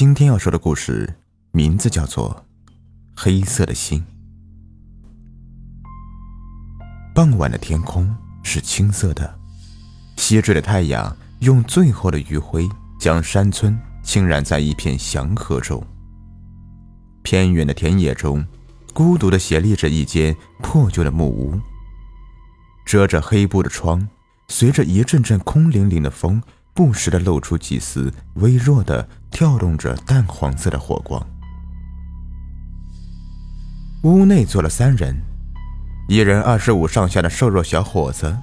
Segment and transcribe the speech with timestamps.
[0.00, 1.14] 今天要说的故事
[1.52, 2.42] 名字叫做
[3.14, 4.02] 《黑色的心》。
[7.14, 9.38] 傍晚的天空是青色的，
[10.16, 12.66] 西坠的太阳用最后的余晖
[12.98, 15.86] 将山村浸染在一片祥和中。
[17.22, 18.42] 偏远的田野中，
[18.94, 21.60] 孤独的斜立着一间破旧的木屋，
[22.86, 24.08] 遮着黑布的窗，
[24.48, 26.42] 随着一阵阵空灵灵的风。
[26.74, 31.24] 不时的露出几丝微弱的、跳动着淡黄色的火光。
[34.04, 35.14] 屋内坐了三人，
[36.08, 38.34] 一人二十五上下的瘦弱小伙子，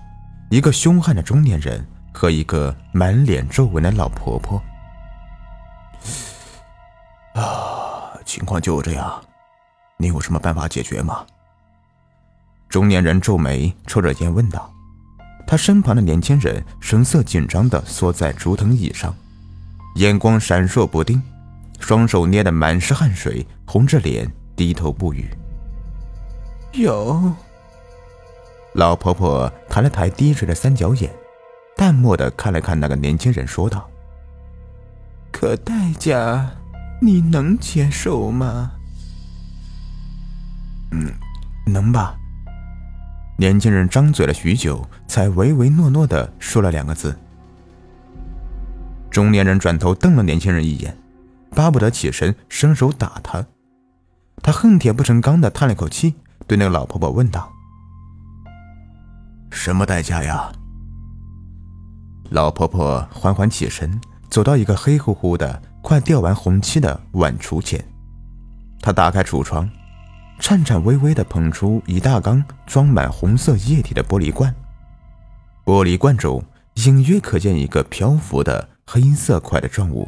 [0.51, 4.61] 一个凶悍的中年人和一个满脸皱纹的老婆婆。
[7.33, 9.19] 啊，情况就这样，
[9.97, 11.25] 你有什么办法解决吗？
[12.69, 14.71] 中年人皱眉，抽着烟问道。
[15.47, 19.15] 他身旁的年轻人神色紧张地缩在竹藤椅上，
[19.95, 21.23] 眼光闪烁不定，
[21.79, 25.25] 双手捏得满是汗水，红着脸低头不语。
[26.73, 27.33] 有。
[28.73, 31.09] 老婆婆抬了抬低垂的三角眼，
[31.77, 33.89] 淡漠地看了看那个年轻人，说道
[35.31, 36.51] ：“可代价
[37.01, 38.73] 你能接受吗
[40.91, 41.09] ？”“嗯，
[41.65, 42.17] 能吧。”
[43.39, 47.15] 年轻人张嘴了许久，才唯唯诺诺的说了两个字。
[49.11, 50.97] 中年人转头瞪了年轻人一眼，
[51.51, 53.45] 巴不得起身伸手打他。
[54.41, 56.15] 他恨铁不成钢的叹了口气，
[56.47, 57.51] 对那个老婆婆问道
[59.51, 60.51] ：“什么代价呀？”
[62.31, 67.83] 老婆婆缓缓起身，走到一个黑乎乎的、快掉完红漆的碗橱前，
[68.81, 69.69] 她打开橱窗。
[70.39, 74.53] 颤颤巍巍地捧出一大缸装满红色液体的玻璃罐，
[75.65, 76.43] 玻璃罐中
[76.75, 80.07] 隐约可见一个漂浮的黑色块的状物。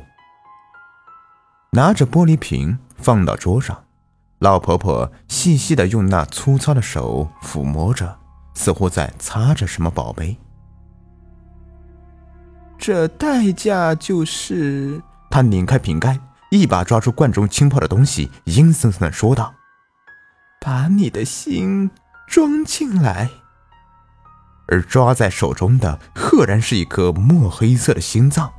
[1.72, 3.84] 拿着玻璃瓶放到桌上，
[4.40, 8.18] 老婆婆细细地用那粗糙的手抚摸着，
[8.54, 10.38] 似乎在擦着什么宝贝。
[12.78, 15.02] 这代价就是……
[15.30, 16.18] 她拧开瓶盖，
[16.50, 19.54] 一把抓住罐中浸泡的东西，阴森森地说道。
[20.70, 21.90] 把你的心
[22.28, 23.28] 装进来，
[24.68, 28.54] 而抓在手中的赫然是一颗墨黑色的心脏。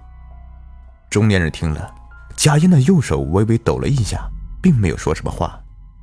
[1.09, 1.94] 中年人听了，
[2.34, 4.28] 贾烟的右手微微抖了一下，
[4.60, 5.56] 并没有说什么话，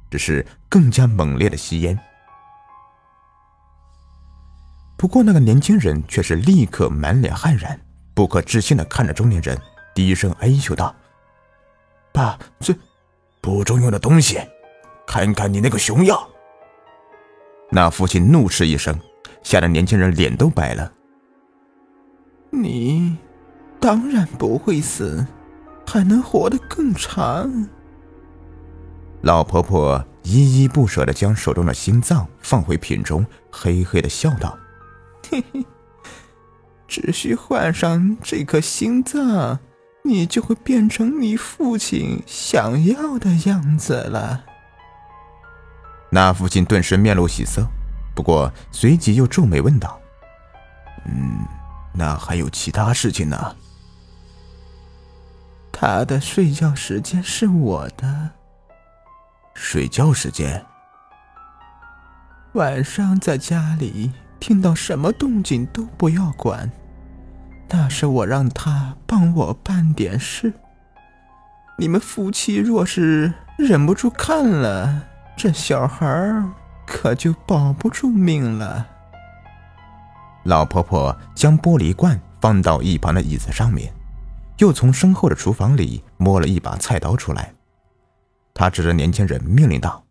[0.09, 1.99] 只是更加猛烈的吸烟。
[4.97, 7.77] 不过那个年轻人却是立刻满脸汗然，
[8.13, 9.61] 不可置信的看着中年人，
[9.93, 10.95] 低声哀求道
[12.13, 12.73] ：“爸，这
[13.41, 14.39] 不中用的东西。”
[15.07, 16.19] 看看你那个熊样！
[17.71, 18.99] 那父亲怒斥一声，
[19.41, 20.91] 吓得年轻人脸都白了。
[22.49, 23.17] 你
[23.79, 25.25] 当然不会死，
[25.85, 27.67] 还能活得更长。
[29.21, 34.57] 老婆婆依依不舍的将手中的心脏放回瓶中，嘿嘿的笑道
[35.29, 35.65] ：“嘿嘿，
[36.87, 39.59] 只需换上这颗心脏，
[40.03, 44.45] 你就会变成你父亲想要的样子了。”
[46.17, 47.67] 那父亲顿时面露喜色，
[48.15, 49.99] 不过随即又皱眉问道
[51.05, 51.45] ：“嗯，
[51.93, 53.55] 那还有其他事情呢？”
[55.71, 58.31] 他的睡觉时间是我的。
[59.53, 60.65] 睡觉时间？
[62.53, 66.71] 晚上在家里听到什么动静都不要管，
[67.69, 70.51] 那是我让他帮我办点事。
[71.77, 75.03] 你们夫妻若是忍不住看了。
[75.37, 76.43] 这小孩
[76.83, 78.87] 可就保不住命了。
[80.45, 83.93] 老婆婆将玻璃罐放到一旁的椅子上面，
[84.57, 87.53] 又从身后的厨房里摸了一把菜刀出来。
[88.55, 90.03] 她指着年轻人命令道：“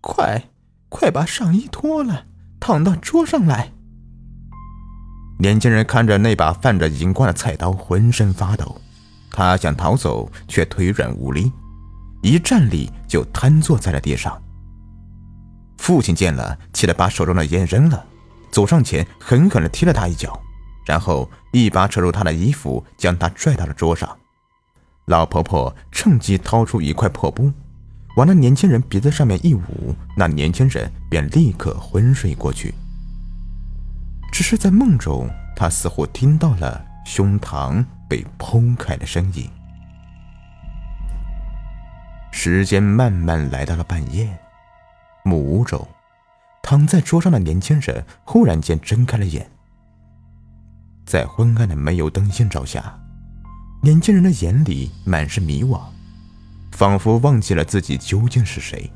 [0.00, 0.42] 快，
[0.88, 2.24] 快把上衣脱了，
[2.58, 3.70] 躺到桌上来。”
[5.38, 8.80] 年轻人看着那把泛着银光的菜刀，浑身发抖。
[9.30, 11.52] 他想逃走，却腿软无力，
[12.22, 14.40] 一站立就瘫坐在了地上。
[15.84, 18.06] 父亲见了，气得把手中的烟扔了，
[18.50, 20.40] 走上前狠狠地踢了他一脚，
[20.86, 24.08] 然后一把扯住他的衣服，将他拽到了桌上。
[25.04, 27.52] 老婆婆趁机掏出一块破布，
[28.16, 32.72] 往那年轻人鼻子上面一捂，那年轻人便立刻昏睡过去。
[34.32, 39.46] 只是在梦中，他似乎听到了胸膛被剖开的声音。
[42.32, 44.26] 时间慢慢来到了半夜。
[45.26, 45.88] 木屋中，
[46.62, 49.50] 躺在桌上的年轻人忽然间睁开了眼。
[51.06, 52.98] 在昏暗的煤油灯映照下，
[53.82, 55.80] 年轻人的眼里满是迷惘，
[56.72, 58.90] 仿佛忘记了自己究竟是谁。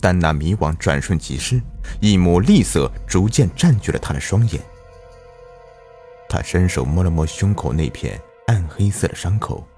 [0.00, 1.60] 但那迷惘转瞬即逝，
[2.00, 4.62] 一抹厉色逐渐占据了他的双眼。
[6.26, 9.68] 他伸手摸了摸胸口那片暗黑色的伤口，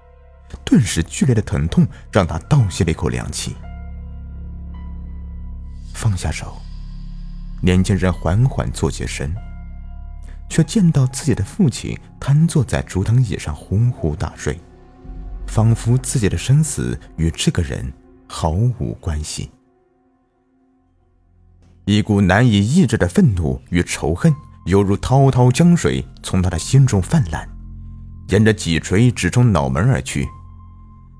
[0.63, 3.53] 顿时剧烈的疼痛让他倒吸了一口凉气。
[5.93, 6.61] 放下手，
[7.61, 9.33] 年轻人缓缓坐起身，
[10.49, 14.59] 却见到自己的父亲瘫坐在竹藤椅上呼呼大睡，
[15.47, 17.91] 仿佛自己的生死与这个人
[18.27, 19.49] 毫无关系。
[21.85, 24.33] 一股难以抑制的愤怒与仇恨，
[24.65, 27.47] 犹如滔滔江水从他的心中泛滥，
[28.29, 30.27] 沿着脊椎直冲脑门而去。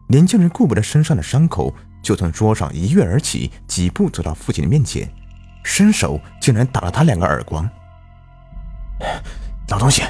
[0.07, 1.73] 年轻人顾不得身上的伤口，
[2.03, 5.09] 就从桌上一跃而起，几步走到父亲的面前，
[5.63, 7.67] 伸手竟然打了他两个耳光。
[9.69, 10.03] 老东西，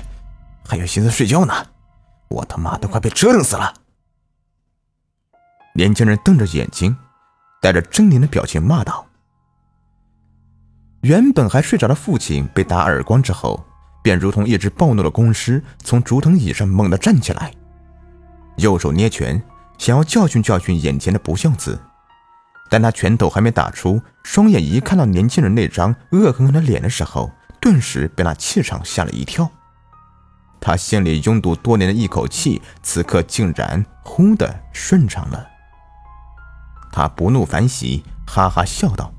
[0.67, 1.53] 还有心思睡觉呢？
[2.29, 3.71] 我他妈都快被折腾死了！
[5.75, 6.97] 年轻人瞪着眼睛，
[7.61, 9.05] 带着狰狞的表情骂道。
[11.01, 13.63] 原本还睡着的父亲被打耳光之后，
[14.01, 17.53] 便如同一只暴怒的公狮，从竹藤椅上猛地站起来，
[18.57, 19.41] 右手捏拳，
[19.83, 21.77] 想要教训教训眼前的不孝子。
[22.69, 29.51] 但他拳头还没打出，双眼一看到年轻人那张恶狠狠的脸的时候，顿时被那气场吓了一跳。
[30.61, 35.45] 他心里拥堵多年的一口气，此刻竟然呼的顺畅了。
[36.89, 39.11] 他不怒反喜，哈哈笑道：“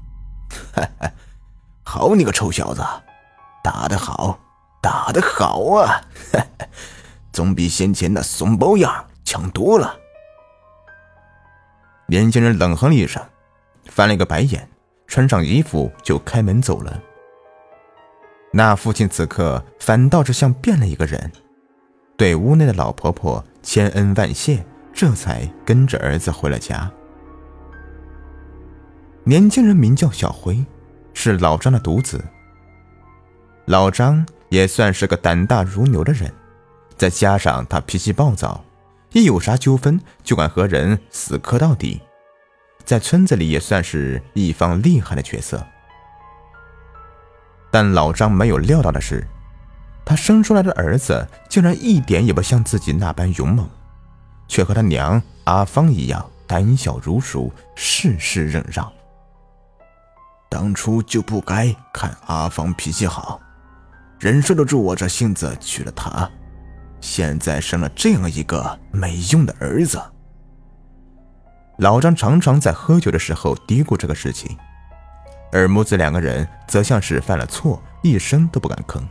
[0.75, 1.11] 哈哈。”
[1.85, 2.83] 好你个臭小子，
[3.63, 4.39] 打得好，
[4.81, 6.01] 打得好啊！
[6.33, 6.67] 哈哈
[7.31, 9.99] 总比先前那怂包样强多了。
[12.07, 13.23] 年轻人冷哼了一声，
[13.87, 14.69] 翻了一个白眼，
[15.07, 17.03] 穿上衣服就开门走了。
[18.53, 21.33] 那父亲此刻反倒是像变了一个人，
[22.17, 26.91] 对屋内的老婆婆千恩万谢，这才跟着儿子回了家。
[29.25, 30.65] 年轻人名叫小辉。
[31.17, 32.21] 是老张的独子。
[33.67, 36.29] 老张也算是个胆大如牛的人，
[36.97, 38.63] 再加上他脾气暴躁，
[39.15, 42.03] 一有啥纠纷就敢和人死磕到底，
[42.85, 45.65] 在村子里也算是一方厉害的角色。
[47.71, 49.25] 但老张没有料到的是，
[50.05, 53.69] 他生出来的儿子竟然一点也不像自己那般勇猛，
[54.49, 58.93] 却和他娘阿芳一样胆小如鼠，事事忍让。
[60.49, 63.41] 当初就不该看阿芳脾气好，
[64.19, 66.29] 忍受得住我这性子娶了她，
[67.05, 70.03] 现在生了这样一个没用的儿子。
[71.77, 74.57] 老张常常在喝酒的时候嘀咕这个事情，
[75.53, 79.03] 而母子两个人则像是犯了错，一声都不敢吭。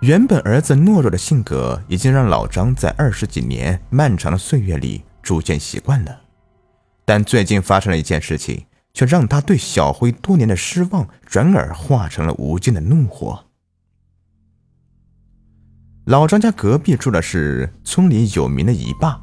[0.00, 6.20] 原本儿子懦弱的性格，已经让老张在二十几年漫长的岁月里逐渐习惯了。
[7.04, 13.45] 但最近发生了一件事情，却让他对小辉多年的失望转而化成了无尽的怒火。
[16.06, 19.20] 老张家隔壁住的是村里有名的姨爸，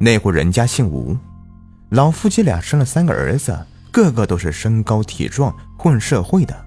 [0.00, 1.14] 那户人家姓吴，
[1.90, 6.64] 老夫妻俩生了三个儿子，个个都是身高体壮、混社会的，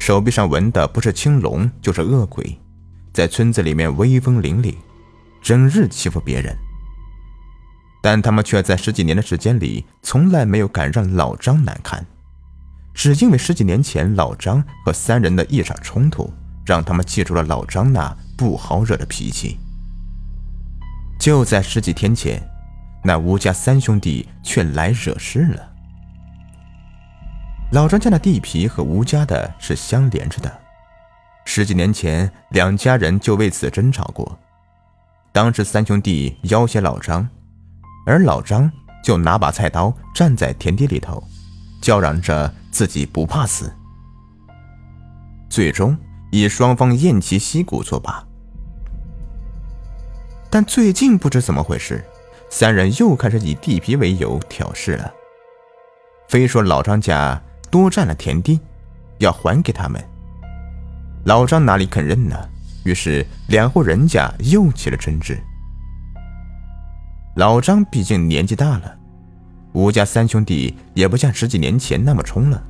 [0.00, 2.58] 手臂上纹的不是青龙就是恶鬼，
[3.12, 4.74] 在村子里面威风凛凛，
[5.42, 6.56] 整日欺负别人。
[8.02, 12.02] 但他们却在十几年的时间里，从来没有敢让老张难堪，
[12.94, 16.32] 只因为十几年前老张和三人的一场冲突，
[16.64, 19.56] 让他们记住了老张那不好惹的脾气。
[21.16, 22.42] 就在十几天前，
[23.04, 25.70] 那吴家三兄弟却来惹事了。
[27.70, 30.60] 老张家的地皮和吴家的是相连着的，
[31.44, 34.36] 十几年前两家人就为此争吵过，
[35.30, 37.28] 当时三兄弟要挟老张。
[38.04, 38.68] 而老张
[39.04, 41.22] 就拿把菜刀站在田地里头，
[41.80, 43.72] 叫嚷着自己不怕死。
[45.48, 45.96] 最终
[46.32, 48.26] 以双方偃旗息鼓作罢。
[50.54, 52.04] 但最近不知怎么回事，
[52.50, 55.10] 三人又开始以地皮为由挑事了，
[56.28, 58.60] 非说老张家多占了田地，
[59.16, 59.98] 要还给他们。
[61.24, 62.36] 老张哪里肯认呢？
[62.84, 65.42] 于是两户人家又起了争执。
[67.36, 68.94] 老张毕竟年纪大了，
[69.72, 72.62] 吴家三兄弟也不像十几年前那么冲了，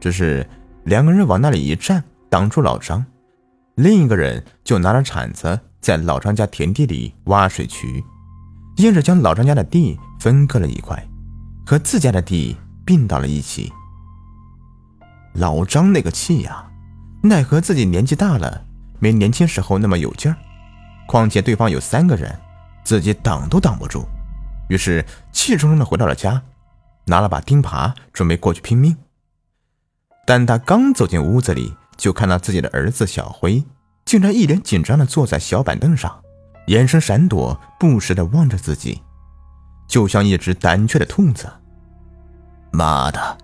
[0.00, 0.48] 只是
[0.84, 3.04] 两个人往那里一站，挡住老张，
[3.74, 8.04] 另一个人就拿着铲子在老张家田地里挖水渠，
[8.76, 11.08] 硬是将老张家的地分割了一块，
[11.66, 13.72] 和自家的地并到了一起。
[15.34, 16.70] 老张那个气呀，
[17.22, 18.64] 奈何自己年纪大了，
[18.98, 20.36] 没年轻时候那么有劲儿，
[21.06, 22.38] 况且对方有三个人。
[22.82, 24.08] 自己挡都挡不住，
[24.68, 26.42] 于是气冲冲的回到了家，
[27.04, 28.96] 拿了把钉耙准备过去拼命。
[30.26, 33.62] 但他刚走进屋子里，就看到自己的儿子小辉
[34.10, 36.20] 竟然一脸紧张的坐在小板凳上，
[36.66, 39.00] 眼神闪躲，不时的望着自己，
[39.86, 41.48] 就像一只胆怯的兔子。
[42.72, 43.38] 妈的，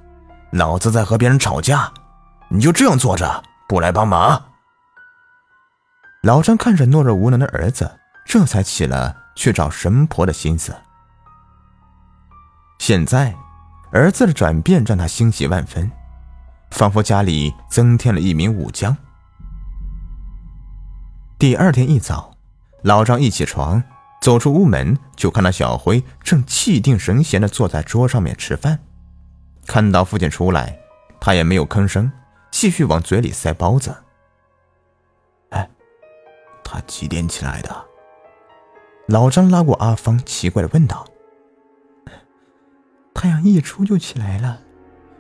[0.51, 1.89] 老子在和别人吵架，
[2.49, 4.43] 你就这样坐着不来帮忙？
[6.25, 7.89] 老张看着懦弱无能的儿子，
[8.27, 10.75] 这才起了去找神婆的心思。
[12.81, 13.33] 现在，
[13.93, 15.89] 儿子的转变让他欣喜万分，
[16.73, 18.97] 仿佛家里增添了一名武将。
[21.39, 22.35] 第二天一早，
[22.83, 23.83] 老张一起床，
[24.23, 28.79] 走出屋门，就看到小辉正气定神闲地坐在桌上面吃饭。
[29.67, 30.79] 看到父亲出来，
[31.21, 32.11] 他也没有吭声，
[32.51, 33.95] 继续往嘴里塞包子。
[35.51, 35.69] 哎，
[36.65, 37.85] 他几点起来的？
[39.07, 41.07] 老张拉过阿芳，奇怪的问道。
[43.13, 44.59] 太阳一出就起来了，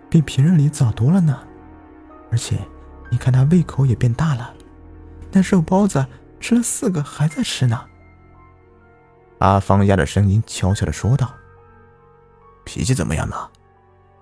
[0.08, 1.46] 比平日里早多了呢。
[2.30, 2.58] 而且，
[3.10, 4.54] 你看他胃口也变大了，
[5.32, 6.06] 那肉包子
[6.40, 7.86] 吃了四个，还在吃呢。
[9.38, 11.34] 阿芳压着声音悄悄的说道
[12.64, 13.36] ：“脾气怎么样呢？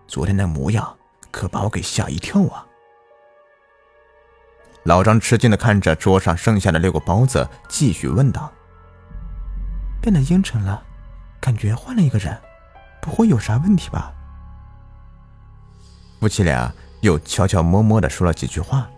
[0.07, 0.97] 昨天那模样
[1.31, 2.67] 可把我给吓一跳啊！”
[4.85, 8.53] 老张吃惊的看着桌上剩下的六个包子，继续问道
[10.03, 10.83] ：“变得阴沉了，
[11.41, 12.39] 感觉换了一个人。”
[13.01, 14.15] 不会有啥问题吧？
[16.19, 18.89] 夫妻俩又悄悄摸摸的说了几句话，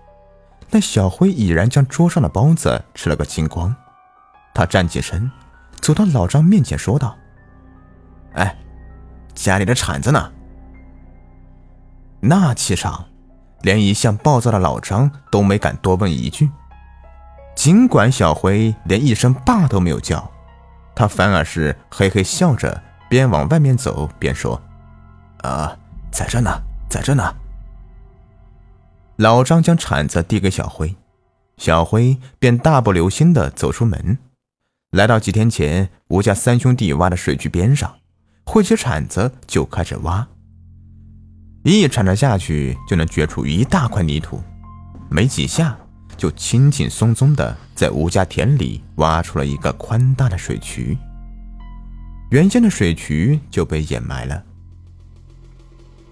[0.70, 3.74] 那小辉已然将桌上的包子吃了个精光。
[4.54, 5.30] 他站起身，
[5.80, 7.16] 走到老张面前说道
[8.34, 8.56] ：“哎，
[9.34, 10.32] 家里的铲子呢？”
[12.20, 13.04] 那气场，
[13.62, 16.50] 连一向暴躁的老张都没敢多问一句。
[17.54, 20.30] 尽管小辉连一声爸都没有叫，
[20.94, 22.82] 他反而是嘿嘿笑着。
[23.08, 24.60] 边往外面走边说
[25.42, 25.76] ：“啊，
[26.10, 26.50] 在这呢，
[26.88, 27.32] 在这呢。”
[29.16, 30.94] 老张将铲子递给小辉，
[31.56, 34.18] 小辉便大步流星的走出门，
[34.90, 37.96] 来到几天前吴家三兄弟挖的水渠边上，
[38.44, 40.28] 挥起铲子就开始挖。
[41.62, 44.42] 一铲子下去就能掘出一大块泥土，
[45.08, 45.74] 没几下
[46.18, 50.96] 就轻轻松松的在吴家田里挖出了一个宽大的水渠。
[52.30, 54.44] 原先的水渠就被掩埋了，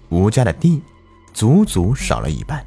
[0.09, 0.81] 吴家的地
[1.33, 2.65] 足足少了一半。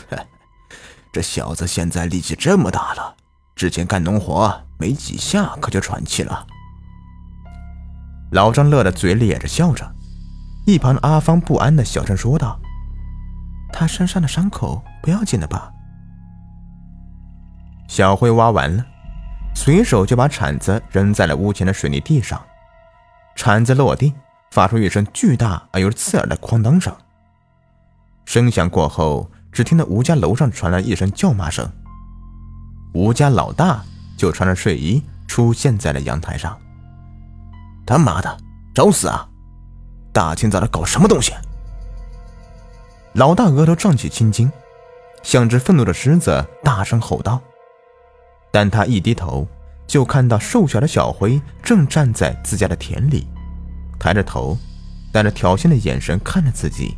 [1.12, 3.16] 这小子现在力气这么大了，
[3.54, 6.46] 之前干农活没几下可就喘气了。
[8.32, 9.94] 老张乐得嘴咧着笑着，
[10.66, 12.58] 一旁阿芳不安的小声说道
[13.72, 15.70] ：“他身上的伤口不要紧的吧？”
[17.86, 18.84] 小辉挖完了。
[19.56, 22.44] 随手就把铲子扔在了屋前的水泥地上，
[23.36, 24.12] 铲子落地，
[24.50, 26.92] 发出一声巨大而又刺耳的哐当声。
[28.24, 31.66] 声响过后，只听到吴家楼上传来一声叫骂声。
[32.92, 33.82] 吴家老大
[34.16, 36.58] 就穿着睡衣出现在了阳台上。
[37.86, 38.36] 他妈的，
[38.74, 39.28] 找死啊！
[40.12, 41.32] 大清早的搞什么东西？
[43.12, 44.50] 老大额头胀起青筋，
[45.22, 47.40] 像只愤怒的狮子，大声吼道。
[48.50, 49.46] 但他一低头，
[49.86, 53.28] 就看到瘦小的小辉正站在自家的田里，
[54.00, 54.58] 抬着头，
[55.12, 56.96] 带着挑衅的眼神看着自己。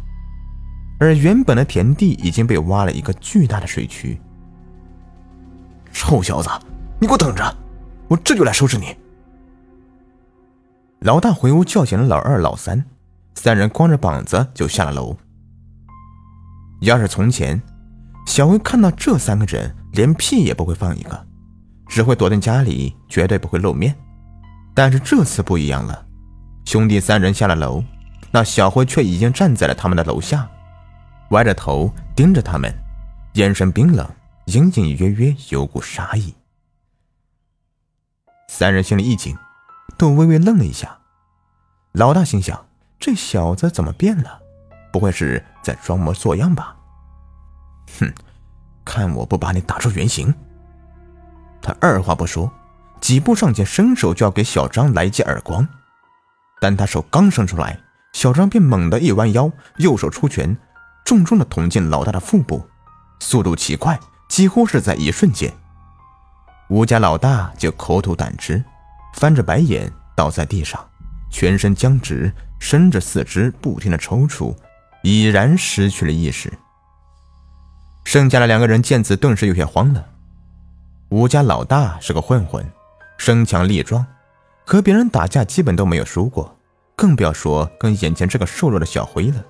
[0.99, 4.21] 而原本的田地已经被挖了一个巨大的水渠。
[5.93, 6.49] 臭小子，
[7.01, 7.57] 你给我等着，
[8.09, 8.97] 我这就来收拾你！
[11.01, 12.85] 老大回屋叫醒了老二、老三，
[13.35, 15.17] 三人光着膀子就下了楼。
[16.81, 17.61] 要是从前，
[18.27, 21.27] 小辉看到这三个人，连屁也不会放一个。
[21.89, 23.95] 只会躲进家里，绝对不会露面。
[24.75, 26.05] 但是这次不一样了，
[26.65, 27.83] 兄弟三人下了楼，
[28.31, 30.47] 那小辉却已经站在了他们的楼下，
[31.31, 32.73] 歪着头盯着他们，
[33.35, 34.09] 眼神冰冷，
[34.47, 36.35] 隐隐约约有股杀意。
[38.49, 39.37] 三人心里一紧，
[39.99, 40.99] 都微微愣了一下。
[41.93, 42.67] 老大心想：
[42.99, 44.41] 这小子怎么变了？
[44.93, 46.77] 不会是在装模作样吧？
[47.99, 48.13] 哼，
[48.85, 50.33] 看我不把你打出原形！
[51.61, 52.51] 他二话不说，
[53.01, 55.67] 几步上前，伸手就要给小张来记耳光。
[56.61, 57.81] 但他手刚伸出来，
[58.13, 60.57] 小张便猛地一弯腰，右手出拳，
[61.07, 62.69] 重重的捅进老大的腹部，
[63.21, 63.99] 速度奇快，
[64.29, 65.55] 几乎是在一瞬间。
[66.69, 68.63] 吴家老大就口吐胆汁，
[69.15, 70.85] 翻着白眼倒在地上，
[71.31, 74.53] 全身僵直，伸着四肢不停的抽搐，
[75.05, 76.53] 已然失去了意识。
[78.03, 80.05] 剩下的两个人见此，顿时有些慌了。
[81.11, 82.69] 吴家老大是个混混，
[83.17, 84.05] 身强力壮，
[84.65, 86.59] 和别人打架基本都没有输过，
[86.97, 89.45] 更不要说跟眼前这个瘦弱的小辉了。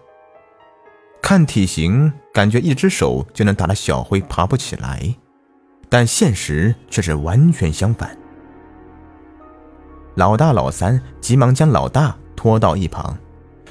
[1.26, 5.12] 看体型，感觉一只手就能打得小辉爬不起来，
[5.88, 8.16] 但现实却是完全相反。
[10.14, 13.18] 老大、老三急忙将老大拖到一旁，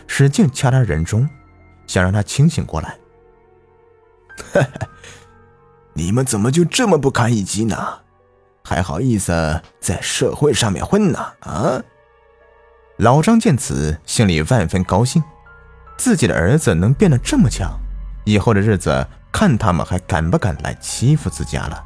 [0.05, 1.29] 使劲掐他人中，
[1.87, 2.97] 想让他清醒过来。
[5.95, 7.99] 你们怎么就这么不堪一击呢？
[8.65, 11.19] 还好意思在社会上面混呢？
[11.39, 11.81] 啊！
[12.97, 15.23] 老张见此，心里万分高兴，
[15.97, 17.71] 自己的儿子能变得这么强，
[18.25, 21.83] 以后的日子看他们还敢不敢来欺负自家了。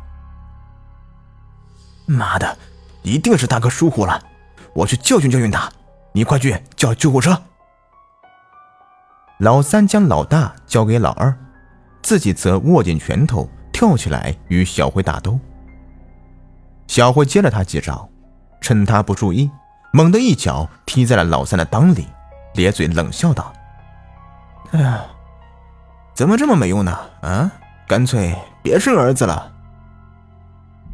[2.06, 2.58] 妈的，
[3.04, 4.22] 一定是大哥疏忽了，
[4.74, 5.72] 我去教训教训他。
[6.12, 7.40] 你快去叫救护车。
[9.40, 11.38] 老三将老大交给老二，
[12.02, 13.50] 自己则握紧拳头。
[13.72, 15.40] 跳起来与小辉打斗，
[16.88, 18.10] 小辉接了他几招，
[18.60, 19.50] 趁他不注意，
[19.94, 22.06] 猛地一脚踢在了老三的裆里，
[22.56, 23.54] 咧嘴冷笑道
[24.72, 25.06] ：“哎呀，
[26.14, 26.92] 怎么这么没用呢？
[27.22, 27.52] 啊，
[27.88, 29.52] 干脆别生儿子了。”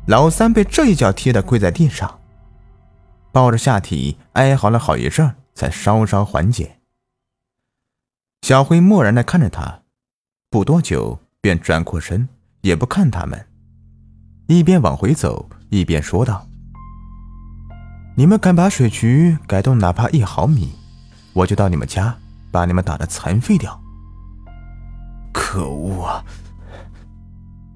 [0.07, 2.19] 老三被这一脚踢得跪在地上，
[3.31, 6.77] 抱着下体哀嚎了好一阵，才稍稍缓解。
[8.41, 9.81] 小辉默然地看着他，
[10.49, 12.27] 不多久便转过身。
[12.61, 13.47] 也不看他们，
[14.47, 16.47] 一边往回走，一边说道
[18.17, 20.73] ：“你们敢把水渠改动哪怕一毫米，
[21.33, 22.17] 我就到你们家
[22.55, 23.79] 把你们打得残废掉。”
[25.33, 26.23] 可恶啊！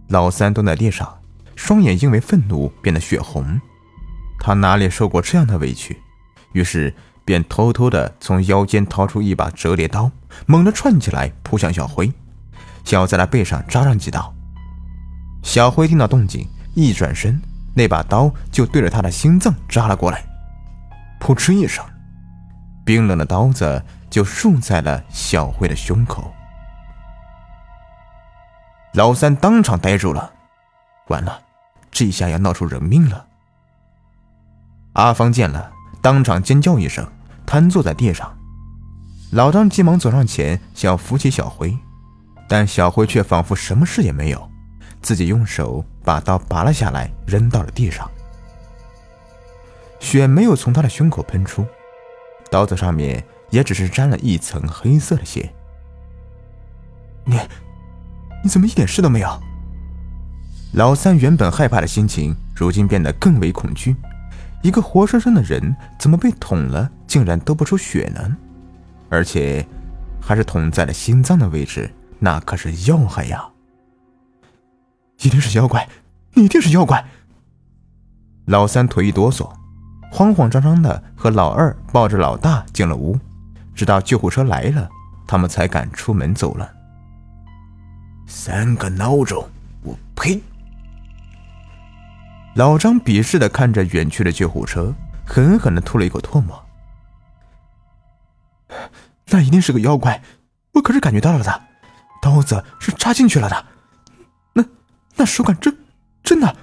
[0.07, 1.19] 老三蹲在地上，
[1.55, 3.59] 双眼因为愤怒变得血红。
[4.39, 6.01] 他哪里受过这样的委屈，
[6.53, 6.95] 于是
[7.25, 10.09] 便偷偷的从腰间掏出一把折叠刀，
[10.45, 12.12] 猛地串起来扑向小辉，
[12.86, 14.33] 想要在他背上扎上几刀。
[15.43, 17.39] 小辉听到动静，一转身，
[17.75, 20.24] 那把刀就对着他的心脏扎了过来。
[21.19, 21.83] 噗嗤一声，
[22.86, 26.33] 冰冷的刀子就竖在了小辉的胸口。
[28.93, 30.31] 老三当场呆住了，
[31.07, 31.41] 完了，
[31.91, 33.27] 这下要闹出人命了。
[34.93, 37.07] 阿芳见了，当场尖叫一声，
[37.45, 38.35] 瘫坐在地上。
[39.31, 41.77] 老张急忙走上前，想要扶起小辉，
[42.48, 44.50] 但小辉却仿佛什么事也没有。
[45.01, 48.09] 自己用手把刀拔了下来，扔到了地上。
[50.00, 51.65] 血没有从他的胸口喷出，
[52.50, 55.51] 刀子上面也只是沾了一层黑色的血。
[57.25, 57.38] 你，
[58.44, 59.40] 你怎么一点事都没有？
[60.74, 63.96] 老三原本害怕的心情，如今变得更为恐惧。
[64.62, 68.38] 一个活生生的人，怎么被捅了，竟然都不出血呢？
[69.09, 69.66] 而且，
[70.22, 73.50] 还是捅在了心脏的位置，那可是要害呀！
[75.22, 75.88] 一定是妖怪，
[76.33, 77.03] 你一定是妖怪！
[78.46, 79.50] 老三腿一哆嗦，
[80.12, 83.18] 慌慌张张的和老二抱着老大进了屋，
[83.79, 84.89] 直到救护车来了，
[85.25, 86.70] 他们才敢出门走了。
[88.27, 89.50] 三个孬种，
[89.83, 90.42] 我呸！
[92.55, 94.94] 老张鄙视的看着远去的救护车，
[95.25, 96.61] 狠狠的吐了一口唾沫。
[99.27, 100.22] 那一定是个妖怪，
[100.74, 101.61] 我可是感觉到了的，
[102.22, 103.65] 刀子是插进去了的。
[105.15, 105.77] 那手感真
[106.22, 106.53] 真的。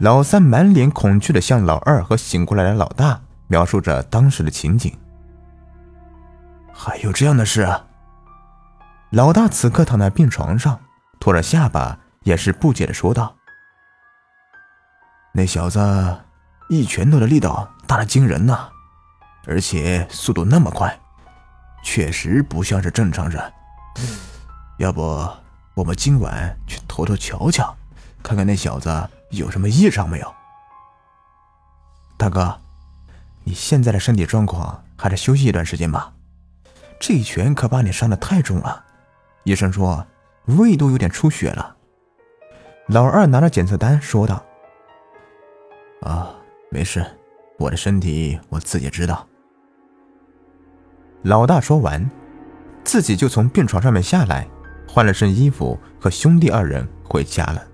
[0.00, 4.92] 老三满脸恐惧的向老二和醒过来的老大描述着当时的情景。
[6.74, 7.62] 还有这样的事？
[7.62, 7.84] 啊？
[9.10, 10.78] 老大此刻躺在病床上，
[11.20, 13.34] 托着下巴，也是不解的说道
[15.32, 16.20] ：“那小子
[16.68, 18.68] 一拳头的力道大的惊人呐，
[19.46, 20.98] 而且速度那么快，
[21.84, 23.52] 确实不像是正常人。
[24.78, 25.26] 要不……”
[25.74, 27.76] 我们今晚去偷偷瞧瞧，
[28.22, 30.34] 看看那小子有什么异常没有。
[32.16, 32.60] 大哥，
[33.42, 36.13] 你现在的身体状况还是休息一段时间吧。
[36.98, 38.84] 这一拳可把你伤的太重了，
[39.44, 40.06] 医生说
[40.46, 41.76] 胃都有点出血了。
[42.88, 44.44] 老二拿着检测单说道
[46.02, 46.34] ：“啊，
[46.70, 47.04] 没事，
[47.58, 49.26] 我的身体我自己知道。”
[51.22, 52.10] 老大说完，
[52.84, 54.46] 自己就从病床上面下来。
[54.86, 57.66] 换了身衣服，和兄弟二人回家了。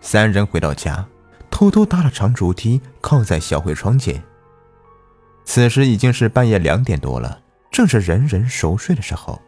[0.00, 1.06] 三人回到家，
[1.50, 4.20] 偷偷搭了长竹梯，靠在小慧窗前。
[5.44, 9.40] 此时已经是半夜两点多了，正是人人熟睡的时候。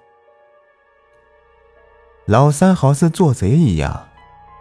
[2.27, 4.09] 老三好似做贼一样，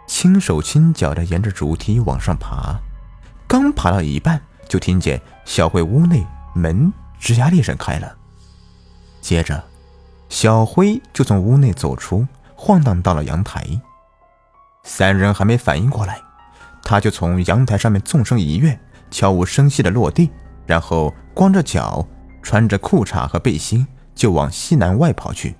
[0.06, 2.80] 轻手轻脚的沿着竹梯往上爬。
[3.46, 8.16] 刚爬到一半，就听见小慧屋内门吱呀一声开了，
[9.20, 9.62] 接着。
[10.28, 13.64] 小辉就从屋内走出，晃荡到了阳台。
[14.84, 16.20] 三人还没反应过来，
[16.84, 18.78] 他就从阳台上面纵身一跃，
[19.10, 20.30] 悄无声息的落地，
[20.66, 22.06] 然后光着脚，
[22.42, 25.56] 穿着裤衩和背心，就往西南外跑去。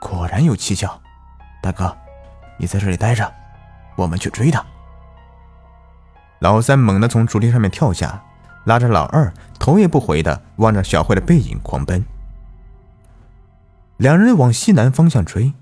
[0.00, 1.00] 果然有蹊跷，
[1.62, 1.96] 大哥，
[2.58, 3.32] 你在这里待着，
[3.96, 4.64] 我们去追他。
[6.40, 8.22] 老三猛地从竹林上面跳下，
[8.64, 12.04] 拉着老二，头也不回的望着小慧的背影狂奔。
[13.96, 15.54] 两人往西南方向追，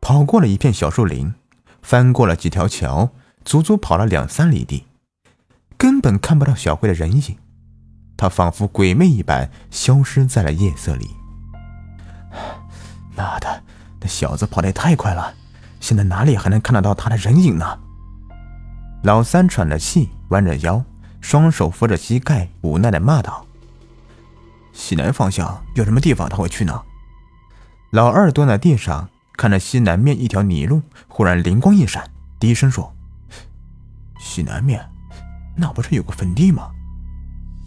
[0.00, 1.34] 跑过了一片小树林，
[1.82, 3.10] 翻过了几条桥，
[3.44, 4.86] 足足跑了两三里地，
[5.76, 7.38] 根本看不到小慧的人影，
[8.18, 11.08] 他仿佛鬼魅一般消失在了夜色里。
[13.16, 13.62] 妈的，
[14.00, 15.32] 那小子跑得也太快了，
[15.78, 17.78] 现在哪里还能看得到他的人影呢？
[19.04, 20.84] 老三喘着气，弯着腰，
[21.20, 23.46] 双手扶着膝盖，无奈的骂道
[24.74, 26.82] ：“西南方向有什么地方他会去呢？”
[27.90, 32.92] 老二蹲在地上，看着西南面一条泥路，忽然灵光一闪，低声说
[34.18, 34.84] ：“西南面，
[35.56, 36.72] 那不是有个坟地吗？”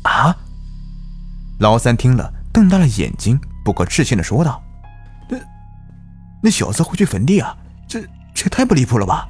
[0.04, 0.36] 啊！
[1.62, 4.60] 老三听了，瞪大了眼睛，不可置信的说道
[5.30, 5.38] ：“那
[6.42, 7.56] 那小子会去坟地啊？
[7.88, 9.30] 这这太不离谱了吧？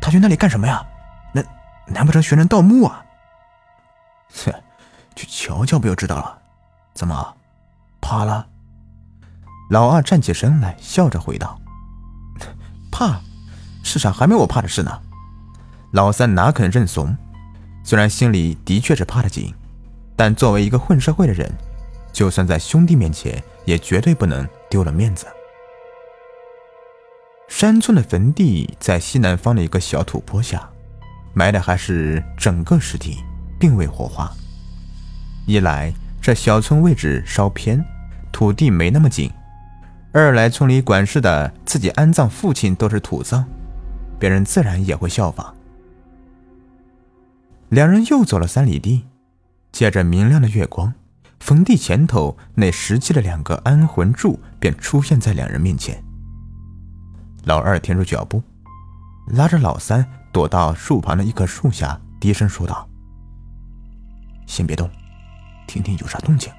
[0.00, 0.82] 他去那里干什么呀？”
[1.86, 3.04] 难不成学人盗墓啊？
[4.32, 4.50] 切，
[5.14, 6.38] 去瞧瞧不就知道了。
[6.94, 7.36] 怎么，
[8.00, 8.46] 怕了？
[9.68, 11.60] 老二站起身来，笑着回道
[12.90, 13.20] ：“怕？
[13.82, 14.98] 世上还没我怕的事呢。”
[15.92, 17.14] 老三哪肯认怂？
[17.82, 19.54] 虽然心里的确是怕得紧，
[20.16, 21.50] 但作为一个混社会的人，
[22.12, 25.26] 就算在兄弟面前，也绝对不能丢了面子。
[27.48, 30.68] 山村的坟地在西南方的一个小土坡下。
[31.36, 33.18] 埋的还是整个尸体，
[33.58, 34.32] 并未火化。
[35.46, 37.84] 一来这小村位置稍偏，
[38.30, 39.28] 土地没那么紧；
[40.12, 43.44] 二来村里管事的自己安葬父亲都是土葬，
[44.16, 45.52] 别人自然也会效仿。
[47.70, 49.04] 两人又走了三里地，
[49.74, 50.94] 借着明亮的月光，
[51.40, 56.00] 坟地前头那石砌的两个安魂柱便出现在两人面前。
[57.42, 58.40] 老二停住脚步，
[59.26, 60.08] 拉着老三。
[60.30, 62.88] 躲到树旁的一棵树下，低声说道
[64.46, 64.90] ：“先别动，
[65.66, 66.52] 听听有啥动静。”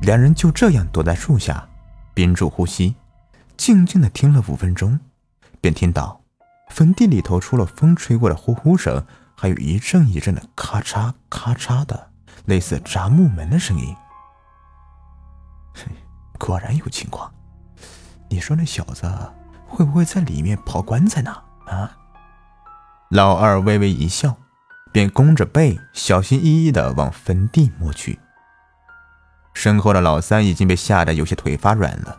[0.00, 1.66] 两人就这样躲在树下，
[2.14, 2.94] 屏住呼吸，
[3.58, 4.98] 静静的听了五分钟，
[5.60, 6.22] 便听到
[6.68, 9.04] 坟地里头除了风吹过的呼呼声，
[9.40, 12.10] 还有一阵一阵的咔嚓咔嚓的，
[12.46, 13.94] 类似砸木门的声音。
[16.36, 17.32] 果然有情况，
[18.28, 19.08] 你说那小子
[19.64, 21.30] 会不会在里面刨棺材呢？
[21.66, 21.96] 啊！
[23.10, 24.36] 老二微微一笑，
[24.90, 28.18] 便弓着背，小心翼翼地往坟地摸去。
[29.54, 32.18] 身后的老三已经被吓得有些腿发软了，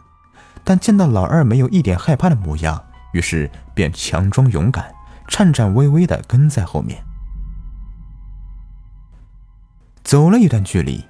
[0.64, 4.96] 但见到老二没有一点害怕的模样，于是便强装勇敢，
[5.28, 7.04] 颤颤巍巍地跟在后面。
[10.10, 11.06] 走了一段距离，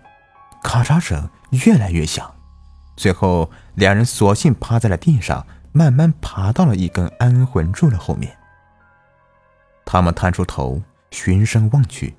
[0.61, 2.29] 咔嚓声越来越响，
[2.97, 5.47] 最后两人索性趴在了地上。
[5.71, 8.35] 慢慢爬到了一根安魂柱的后面，
[9.85, 10.81] 他们探出头，
[11.11, 12.13] 循声望去，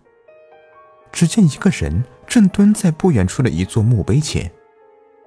[1.13, 4.51] 只见一个人正蹲在不远处的一座墓碑前，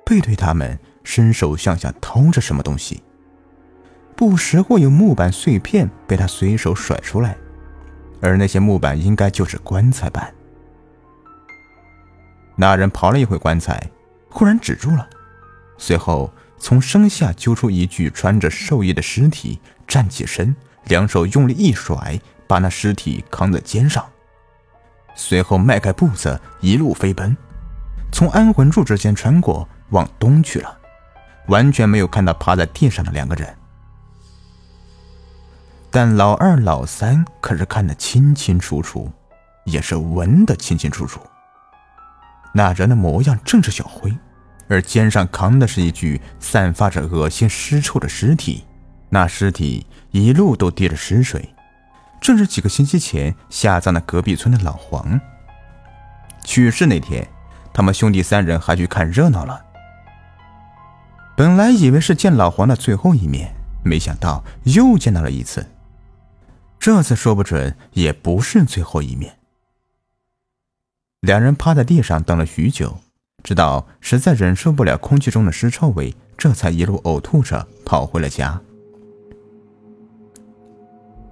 [0.04, 3.04] 背对他们，伸手向下掏着什么东西。
[4.16, 7.38] 不时会有木板碎片被他随手甩出来，
[8.22, 10.34] 而那些木板应该就是棺材板。
[12.56, 13.90] 那人刨了一会棺材，
[14.30, 15.10] 忽然止住了，
[15.78, 16.32] 随后。
[16.60, 24.06] 从身下揪出一具穿着寿衣的尸体，站起身，两手用力一甩，把那尸体扛在肩上，
[25.14, 27.36] 随后迈开步子，一路飞奔，
[28.14, 30.80] 从安魂柱之间穿过，往东去了，
[31.48, 33.54] 完全没有看到趴在地上的两个人。
[35.92, 39.12] 但老二、老三可是看得清清楚楚，
[39.66, 41.20] 也是闻得清清楚楚，
[42.54, 44.16] 那人的模样正是小辉。
[44.70, 48.64] 而肩上扛的是一具散发着恶心尸臭的尸体，
[49.10, 51.54] 那尸体一路都滴着尸水，
[52.22, 55.20] 正是几个星期前下葬的隔壁村的老黄。
[56.44, 57.28] 去世那天，
[57.74, 59.64] 他们兄弟三人还去看热闹了。
[61.36, 65.68] 本来以为是见老黄的最后一面，没想到又见到了一次，
[66.80, 69.38] 这次说不准也不是最后一面。
[71.24, 72.98] 两人趴在地上等了许久。
[73.44, 78.60] 直到实在忍受不了空气中的尸臭味，这才一路呕吐着跑回了家。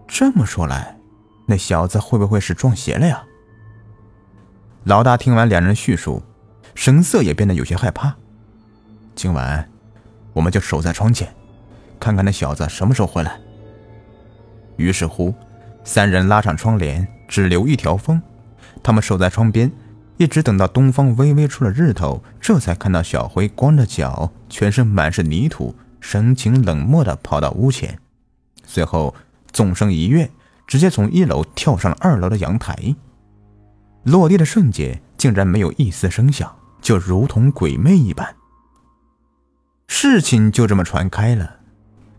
[0.08, 0.98] 这么说来，
[1.46, 3.22] 那小子会不会是撞邪了呀？
[4.86, 6.24] 老大听完两人叙述，
[6.74, 8.16] 神色也变得有些害怕。
[9.14, 9.70] 今晚，
[10.32, 11.34] 我们就守在窗前，
[12.00, 13.38] 看看那小子什么时候回来。
[14.78, 15.34] 于是乎，
[15.84, 18.22] 三人拉上窗帘，只留一条缝。
[18.84, 19.72] 他们守在窗边，
[20.22, 27.98] 一直等到东方微微出了日头，这才看到小辉光着脚，全身满是泥土，神情冷漠地跑到屋前，
[28.64, 29.16] 随后
[29.52, 30.30] 纵身一跃，
[30.68, 32.96] 直接从一楼跳上了二楼的阳台。
[34.04, 38.36] 落地的瞬间，竟然没有一丝声响，就如同鬼魅一般。
[39.88, 41.56] 事情就这么传开了，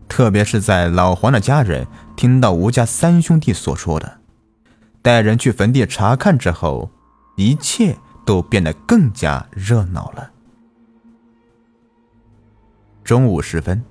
[0.09, 1.87] 特别是在老黄的家人
[2.17, 4.19] 听到吴家三兄弟所说的，
[5.01, 6.91] 带人去坟地查看之后，
[7.35, 10.31] 一切都变得更加热闹了。
[13.03, 13.83] 中午时分，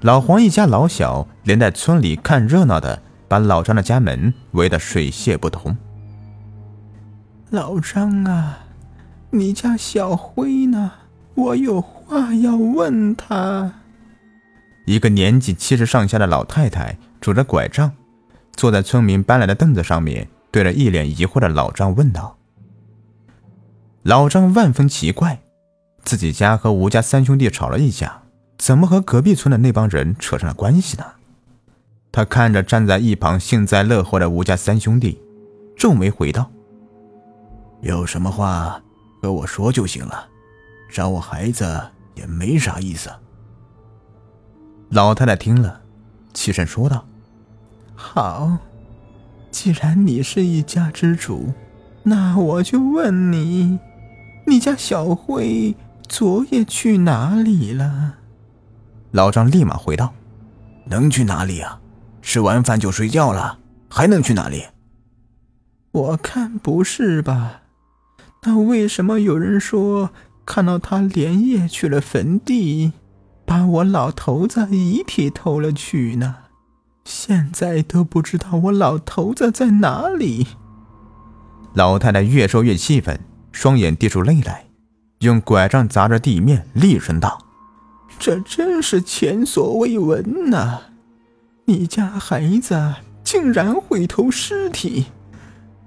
[0.00, 5.76] 老黄一家老小连带村里看热闹的，把老张的家门围得水泄不通。
[7.50, 8.60] 老张啊，
[9.30, 10.92] 你家小辉呢？
[11.34, 13.72] 我有话要问他。
[14.86, 17.92] 一个年纪七十上下的老太太拄着拐杖，
[18.54, 22.36] 坐在村民搬来的凳子上面，对着一脸疑惑的老张问道
[24.08, 25.38] ：“老张万分奇怪，
[26.02, 28.22] 自己家和吴家三兄弟吵了一架，
[28.56, 31.04] 怎么和隔壁村的那帮人扯上了关系呢？”
[32.10, 35.20] 他看着站在一旁幸灾乐祸的吴家三兄弟，
[35.76, 36.50] 皱眉回道。
[37.82, 38.82] 有什么话
[39.20, 40.26] 和我说就行了，
[40.90, 41.78] 找我孩子
[42.14, 43.10] 也没啥意思。
[44.88, 45.82] 老太太听了，
[46.32, 47.06] 起身说道
[47.94, 48.56] ：“好，
[49.50, 51.52] 既然你是一家之主，
[52.04, 53.78] 那我就问你，
[54.48, 55.76] 你家小慧
[56.08, 58.16] 昨夜去哪里了？”
[59.12, 60.14] 老张立马回道
[60.86, 61.80] ：“能去哪里啊？
[62.22, 63.58] 吃完饭就睡觉了，
[63.88, 64.64] 还能去哪里？”
[65.92, 67.62] 我看不是吧。
[68.42, 70.10] 那为什么有人说
[70.46, 72.92] 看到他连夜去了坟地，
[73.44, 76.36] 把我老头子遗体偷了去呢？
[77.04, 80.46] 现在都不知道我老头子在哪里。
[81.74, 83.18] 老太太越说越气愤，
[83.60, 84.66] 双眼滴出泪来，
[85.18, 87.44] 用拐杖砸着地面，厉声道
[88.16, 90.82] ：“这真是前所未闻呐！
[91.64, 92.94] 你家孩子
[93.24, 95.06] 竟然会偷尸体，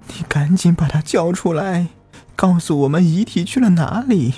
[0.08, 1.86] 你赶紧把他叫出来！”
[2.36, 4.34] 告诉我们遗体去了哪里，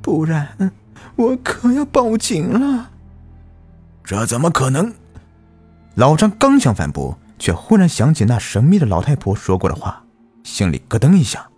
[0.00, 0.72] 不然
[1.16, 2.92] 我可要报警了。
[4.02, 4.94] 这怎么可能？
[5.96, 10.02] 老张刚想反驳，却忽然想起那神秘的老太婆说过的话，
[10.42, 11.50] 心里咯噔一下，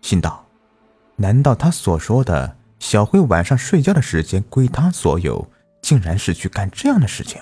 [0.00, 0.44] 心道：
[1.16, 5.50] 难道他所说的小辉晚上睡觉的时间归他所有，
[5.82, 7.40] 竟然是去干这样的事情？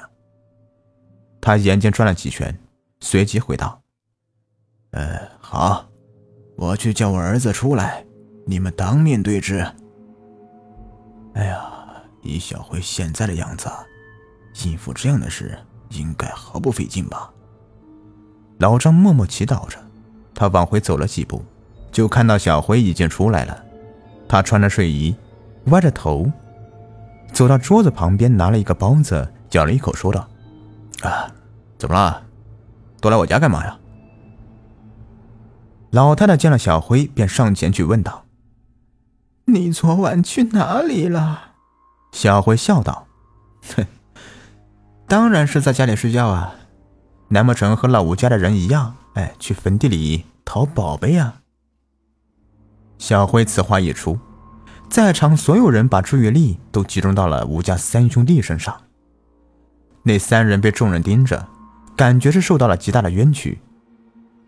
[1.41, 2.59] 他眼睛转了几圈，
[3.01, 3.81] 随即回道
[4.93, 5.89] ：“呃，好。”
[6.57, 8.03] 我去叫我儿子出来，
[8.47, 9.59] 你们当面对质。
[11.35, 13.69] 哎呀，以小辉现在的样子，
[14.65, 15.59] 应付这样的事
[15.91, 17.31] 应该毫不费劲吧？
[18.59, 19.79] 老张默默祈祷着，
[20.35, 21.45] 他往回走了几步，
[21.91, 23.63] 就看到小辉已经出来了。
[24.29, 25.15] 他穿着睡衣，
[25.67, 26.31] 歪着头，
[27.33, 30.29] 走到桌子旁边，拿了一个包子，咬了一口，说道
[31.03, 31.31] ：“啊，
[31.79, 32.23] 怎么了？
[33.01, 33.79] 都来我家干嘛呀？”
[35.91, 38.25] 老太太见了小辉，便上前去问道
[39.47, 41.53] ：“你昨晚去哪里了？”
[42.13, 43.07] 小辉笑道
[43.77, 43.87] ：“哼，
[45.07, 46.55] 当然是在家里睡觉啊，
[47.29, 51.35] 难不成和老吴家的人一样，哎，去坟地里淘宝贝呀？”
[52.99, 54.19] 小辉此话一出，
[54.89, 58.75] 在场所有人把注意力都集中到了吴家三兄弟身上。
[60.03, 61.47] 那三人被众人盯着，
[61.97, 63.61] 感觉是受到了极大的冤屈。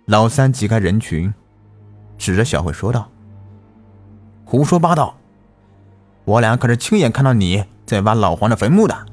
[0.07, 1.33] 老三挤开人群，
[2.17, 3.11] 指着小慧说道
[4.47, 5.17] ：“胡说八道！
[6.25, 9.07] 我俩可是亲眼看到你在挖老黄的坟墓的，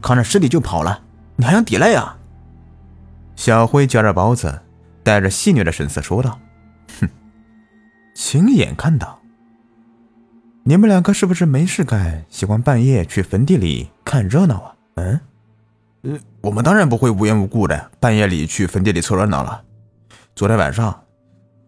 [0.00, 1.02] 扛着尸体就跑了，
[1.36, 2.16] 你还想抵赖啊？”
[3.36, 4.62] 小辉嚼着包子，
[5.02, 6.38] 带着戏谑的神色说道：“，
[8.22, 9.18] 亲眼看到？
[10.62, 14.74] 你们两个是不是没事干，喜欢半夜去坟地里看热闹啊？
[14.96, 15.20] 嗯，
[16.02, 19.62] 呃，我们当然不会无缘无故的半夜里去坟地里凑热闹了。”
[20.36, 21.02] 昨天晚上，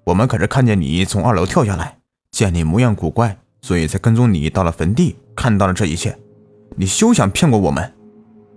[0.04, 1.96] 我们可是看见你从二楼跳下来，
[2.30, 6.16] 见你模样古怪，所以才跟踪你到了坟地，看到了这一切。
[6.76, 7.90] 你休想骗过我们！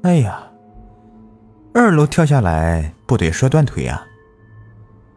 [0.02, 0.52] 哎呀，
[1.74, 4.06] 二楼跳下来不得摔断腿啊！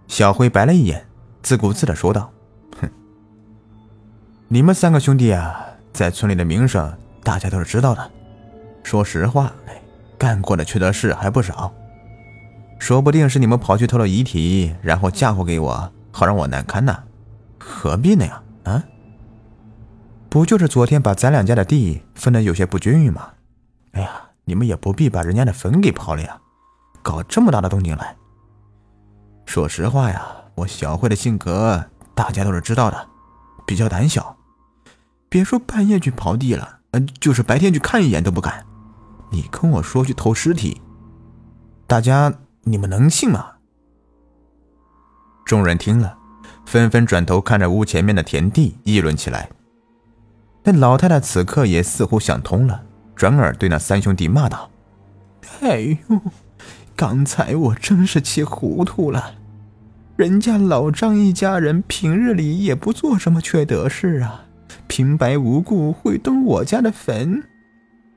[0.07, 1.05] 小辉白了一眼，
[1.43, 2.31] 自顾自的说道：“，
[4.51, 6.91] 你们三个兄弟啊，在村里的名声
[7.23, 8.11] 大家都是知道的。
[8.83, 9.53] 说实话，
[10.17, 11.71] 干过的缺德事还不少。”
[12.81, 16.97] 说不定是你们跑去偷了遗体，然后嫁祸给我，好让我难堪呢？
[17.59, 18.43] 何必呢呀？
[18.65, 18.83] 啊？
[20.31, 23.29] 不就是昨天把咱两家的地分的有些不均匀吗？
[23.93, 24.11] 哎呀，
[24.45, 26.41] 你们也不必把人家的坟给刨了呀，
[27.03, 28.17] 搞这么大的动静来？
[29.45, 31.85] 说实话呀，我小慧的性格
[32.15, 33.07] 大家都是知道的，
[33.67, 34.35] 比较胆小，
[35.29, 38.64] 别说半夜去刨地了，嗯，就是白天去看一眼都不敢。
[39.31, 40.81] 你跟我说去偷尸体，
[41.87, 43.47] 大家你们能信吗？
[45.45, 46.17] 众人听了，
[46.64, 49.51] 纷纷转头看着屋前面的田地，议论起来。
[50.64, 52.83] 那老太太此刻也似乎想通了，
[53.14, 54.71] 转而对那三兄弟骂道
[55.61, 56.21] ：“哎呦，
[56.97, 59.35] 刚才我真是气糊涂了。
[60.17, 64.47] 人家老张一家人平日里也不做什么缺德事啊，
[64.87, 67.42] 平白无故会动我家的坟。”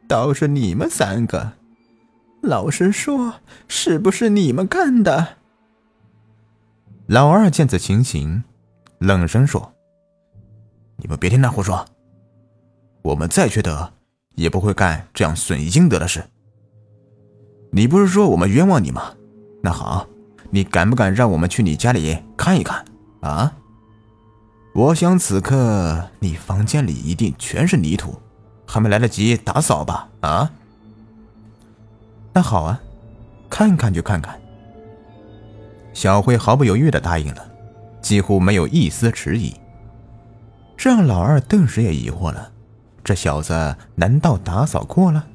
[0.08, 1.54] 倒是你们三个，
[2.42, 3.36] 老实说，
[3.70, 5.38] 是不是你们干的？
[7.08, 8.44] 老二见此情形，
[9.00, 9.74] 冷声说
[10.98, 11.86] ：“你们别听他胡说，
[13.04, 13.94] 我们再缺德，
[14.36, 16.22] 也不会干这样损阴德的事。
[17.72, 19.14] 你不是说我们冤枉你吗？
[19.64, 20.06] 那好，
[20.50, 22.84] 你敢不敢让我们去你家里看一看？
[23.22, 23.56] 啊？
[24.74, 28.22] 我想此刻你房间里一定全是泥土。”
[28.66, 30.08] 还没来得及打扫吧？
[30.22, 30.50] 啊，
[32.32, 32.82] 那好啊，
[33.50, 34.40] 看看就看看。
[35.92, 37.46] 小慧毫不犹豫的答应了，
[38.02, 39.54] 几乎没有一丝迟疑。
[40.78, 42.50] 这让老二顿时也疑惑了：
[43.04, 45.28] 这小子难道打扫过了？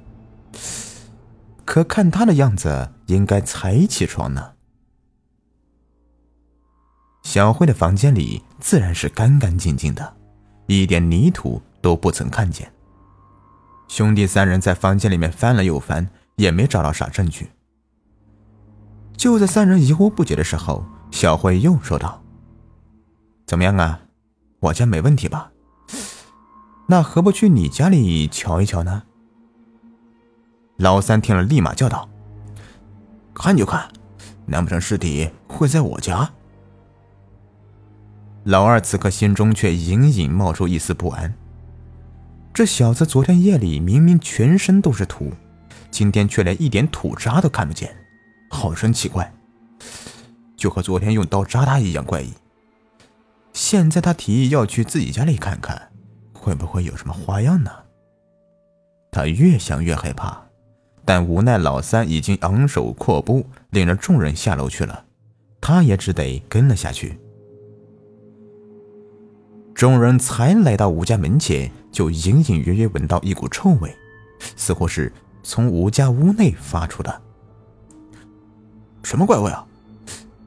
[1.67, 4.53] 可看他的样子，应该才起床呢。
[7.27, 10.17] 小慧的房间里自然是干干净净的，
[10.69, 12.73] 一点泥土都不曾看见。
[13.89, 17.51] 兄弟三人在房间里面翻了又翻，也没找到啥证据。
[19.17, 22.23] 就在三人疑惑不解的时候，小慧又说道
[23.45, 24.03] ：“怎么样啊？
[24.61, 25.51] 我家没问题吧？
[26.87, 29.03] 那何不去你家里瞧一瞧呢？”
[30.79, 32.09] 老三听了，立马叫道
[33.35, 33.91] ：“看就看，
[34.47, 36.31] 难不成尸体会在我家？”
[38.47, 41.35] 老二此刻心中却隐隐冒出一丝不安。
[42.55, 45.33] 这小子昨天夜里明明全身都是土，
[45.91, 47.93] 今天却连一点土渣都看不见，
[48.49, 49.35] 好生奇怪，
[50.57, 52.33] 就和昨天用刀扎他一样怪异。
[53.53, 55.91] 现在他提议要去自己家里看看，
[56.33, 57.73] 会不会有什么花样呢？
[59.11, 60.41] 他越想越害怕，
[61.05, 65.05] 但无奈老三已经昂首阔步，领着众人下楼去了，
[65.61, 67.19] 他也只得跟了下去。
[69.77, 73.95] 众人才来到吴家门前，就隐隐约约闻到一股臭味，
[74.57, 75.13] 似乎是
[75.43, 77.23] 从吴家屋内发出的。
[79.03, 79.63] 什么怪味啊？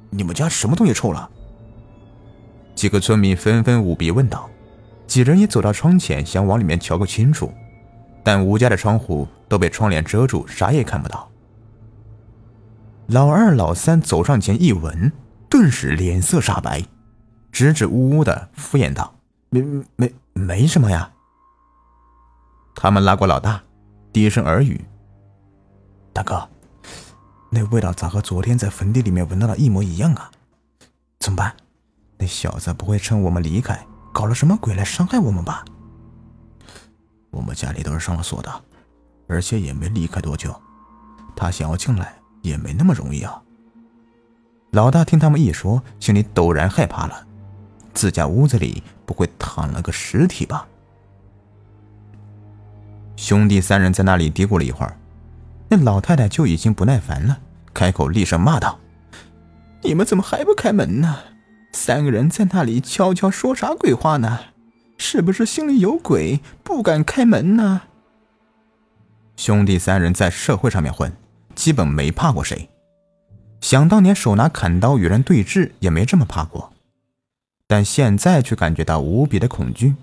[0.09, 1.29] 你们家什么东西臭了？
[2.73, 4.49] 几个村民纷纷捂鼻问道。
[5.05, 7.53] 几人也走到窗前，想往里面瞧个清楚，
[8.23, 11.29] 但吴家的窗户都被窗帘遮住，啥也看不到。
[13.05, 15.11] 老二、老三走上前一闻，
[15.47, 16.83] 顿时脸色煞白，
[17.51, 19.13] 支支吾吾的敷衍道。
[19.49, 19.61] 没
[19.95, 21.11] 没没什么呀。
[22.75, 23.61] 他们拉过老大，
[24.13, 24.79] 低声耳语
[26.13, 26.47] ：“大哥，
[27.49, 30.31] 那味道咋和昨天在坟地里面闻到的一模一样啊？
[31.19, 31.55] 怎么办？
[32.17, 35.65] 那小子不会趁我们离开，搞了什么鬼来伤害我们吧？
[37.31, 38.63] 我们家里都是上了锁的，
[39.27, 40.53] 而且也没离开多久，
[41.35, 43.41] 他想要进来也没那么容易啊。”
[44.71, 47.25] 老大听他们一说，心里陡然害怕了。
[47.93, 50.67] 自家屋子里不会躺了个尸体吧？
[53.15, 54.97] 兄弟三人在那里嘀咕了一会儿，
[55.67, 57.39] 那老太太就已经不耐烦了，
[57.73, 58.79] 开口厉声骂道
[59.83, 61.19] ：“你们怎么还不开门呢？
[61.73, 64.39] 三个人在那里悄悄说啥鬼话呢？
[64.97, 67.81] 是不是心里有鬼，不敢开门呢？”
[69.35, 71.11] 兄弟三人在社会上面混，
[71.55, 72.69] 基本没怕过谁，
[73.61, 76.71] 想当年手拿砍刀与人对峙，也没这么怕过。
[77.71, 79.93] 但现在却感觉到无比的恐惧，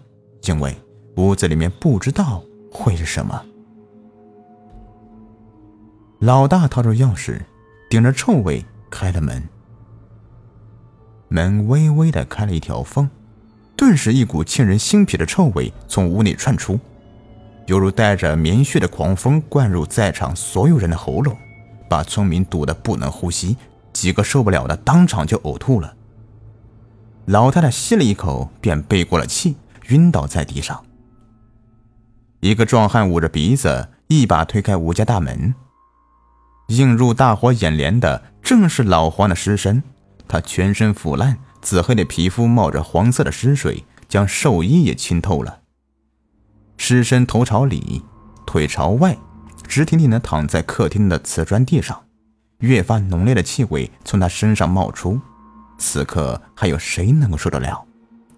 [0.43, 0.73] 因为
[1.17, 2.41] 屋子里面不知道
[2.71, 3.45] 会是什么。
[6.21, 7.41] 老大掏出钥匙，
[7.91, 9.43] 顶着臭味开了门。
[11.27, 13.11] 门微微的开了一条缝，
[13.75, 16.79] 顿时一股沁人心脾的臭味从屋内窜出，
[17.67, 21.37] 犹如带着棉絮的狂风灌入在场所有人的喉咙，
[21.91, 23.57] 把村民堵得不能呼吸，
[23.93, 25.93] 几个受不了的当场就呕吐了。
[27.27, 29.57] 老太太吸了一口，便背过了气，
[29.89, 30.85] 晕倒在地上。
[32.39, 35.53] 一个壮汉捂着鼻子，一把推开吴家大门。
[36.69, 39.83] 映入大伙眼帘的正是老黄的尸身，
[40.29, 45.63] 他全身腐烂，紫黑的皮肤冒着黄色的尸水，将寿衣也浸透了。
[46.77, 48.05] 尸身头朝里，
[48.47, 49.19] 腿朝外，
[49.67, 52.05] 直挺挺地躺在客厅的瓷砖地上，
[52.59, 55.21] 越发浓烈的气味从他身上冒出。
[55.79, 57.85] 此刻还有谁能够受得了？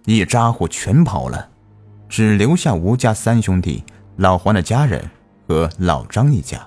[0.04, 1.48] 一扎呼全跑了，
[2.08, 3.84] 只留下吴家三兄弟、
[4.16, 5.04] 老黄的家人
[5.46, 6.66] 和老张一家。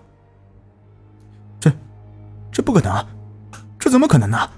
[1.60, 1.72] 这，
[2.52, 3.06] 这不可能！
[3.80, 4.50] 这怎么可能呢？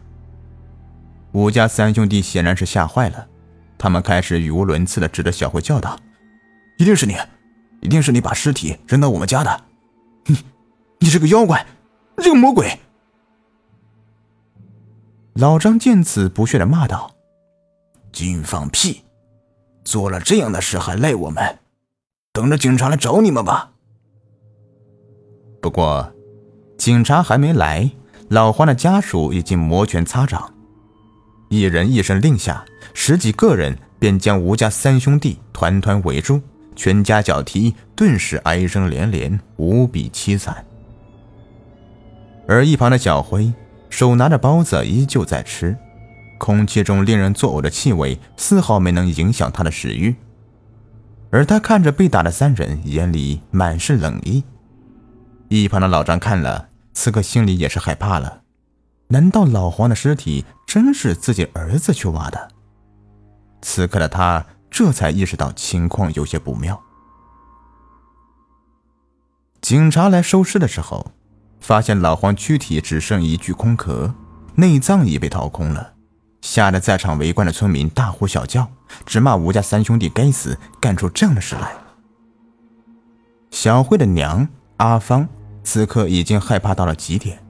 [1.31, 3.27] 吴家三兄弟显然是吓坏了，
[3.77, 5.97] 他们开始语无伦次的指着小慧叫道
[6.77, 7.15] ：“一定是你，
[7.81, 9.61] 一定是你把尸体扔到我们家的！
[10.25, 10.37] 你，
[10.99, 11.65] 你是个妖怪，
[12.17, 12.77] 你这个魔鬼！”
[15.35, 17.11] 老张见此不屑的骂道
[18.13, 19.01] ：“净放屁！
[19.83, 21.59] 做了这样的事还赖我们？
[22.31, 23.71] 等着警察来找你们吧！”
[25.59, 26.13] 不过，
[26.77, 27.89] 警察还没来，
[28.29, 30.53] 老黄的家属已经摩拳擦掌。
[31.49, 32.63] 一人一声令下，
[32.93, 36.39] 十几个人便将吴家三兄弟团团围住，
[36.75, 40.63] 全家脚踢，顿时哀声连连，无比凄惨。
[42.47, 43.51] 而一旁的小辉。
[43.93, 45.77] 手拿着包子，依旧在吃，
[46.39, 50.15] 空气中令人作呕的气味丝毫没能影响他的食欲。
[51.29, 54.43] 而他看着被打的三人，眼里满是冷意。
[55.47, 58.41] 一旁的老张看了，此刻心里也是害怕了。
[59.09, 62.47] 难道老黄的尸体真是自己儿子去挖的？
[63.61, 66.81] 此刻的他这才意识到情况有些不妙。
[69.61, 71.11] 警察来收尸的时候。
[71.63, 74.13] 发现老黄躯体只剩一具空壳，
[74.55, 75.93] 内脏已被掏空了，
[76.41, 78.67] 吓得在场围观的村民大呼小叫，
[79.05, 81.71] 直骂吴家三兄弟该死，干出这样的事来。
[83.49, 84.45] 小慧的娘
[84.75, 85.25] 阿芳
[85.63, 87.41] 此刻已经害怕到了极点。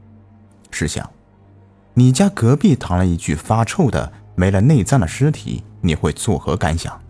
[0.70, 1.10] 试想，
[1.96, 7.02] 你家隔壁躺了一具发臭的、没了内脏的尸体，你会作何感想？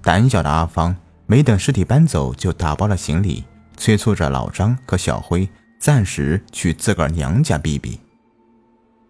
[0.00, 0.94] 胆小的阿芳
[1.26, 3.44] 没等尸体搬走，就打包了行李。
[3.76, 5.48] 催促着老张和小辉
[5.78, 8.00] 暂时去自个儿娘家避避。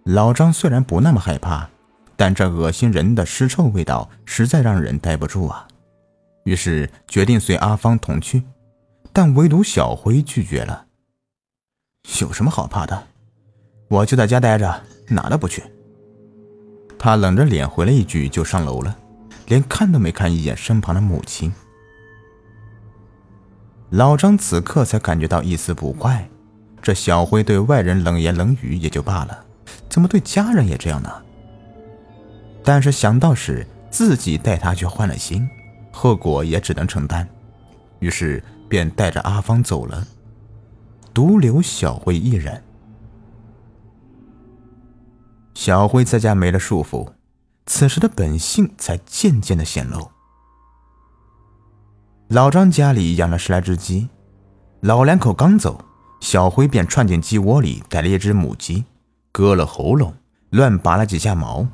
[0.05, 1.69] 老张虽然不那么害怕，
[2.17, 5.67] 但这恶心人的尸臭味道实在让人待不住啊。
[6.45, 8.43] 于是决定随阿芳同去，
[9.13, 10.87] 但唯独小辉拒绝了。
[12.21, 13.07] 有什么好怕的？
[13.89, 15.63] 我就在家待着，哪都不去。
[16.99, 18.97] 他冷着脸回了一句，就上楼了，
[19.47, 21.53] 连看都没看一眼身旁的母亲。
[23.91, 26.29] 老张此刻才感觉到一丝不快，
[26.83, 29.45] 这小辉对外人冷言冷语也就罢了，
[29.89, 31.11] 怎么对家人也这样呢？
[32.65, 35.49] 但是想到是自己带他去换了心，
[35.93, 37.29] 后果也只能承担，
[38.01, 40.05] 于是便带着阿芳走了，
[41.15, 42.61] 独留小辉一人。
[45.55, 47.09] 小辉在家没了束缚，
[47.67, 50.11] 此时的本性才渐渐的显露。
[52.29, 54.09] 老张家里养了十来只鸡，
[54.81, 55.85] 老两口刚走，
[56.21, 58.85] 小辉便窜进鸡窝里逮了一只母鸡，
[59.31, 60.13] 割了喉咙，
[60.51, 61.65] 乱拔了几下毛，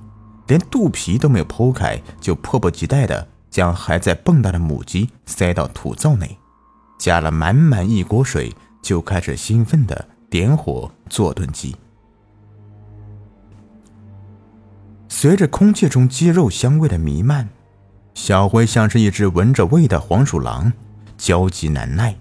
[0.46, 6.38] 连肚皮都没有剖开，就迫不及待地将还在蹦跶的母鸡塞到土灶内，
[6.98, 11.74] 加了满满一锅水，就开始兴奋地点火做炖鸡。
[15.08, 17.48] 随着空气中鸡肉香味的弥漫。
[18.14, 20.72] 小辉像是一只闻着味的黄鼠狼，
[21.16, 22.14] 焦急难耐。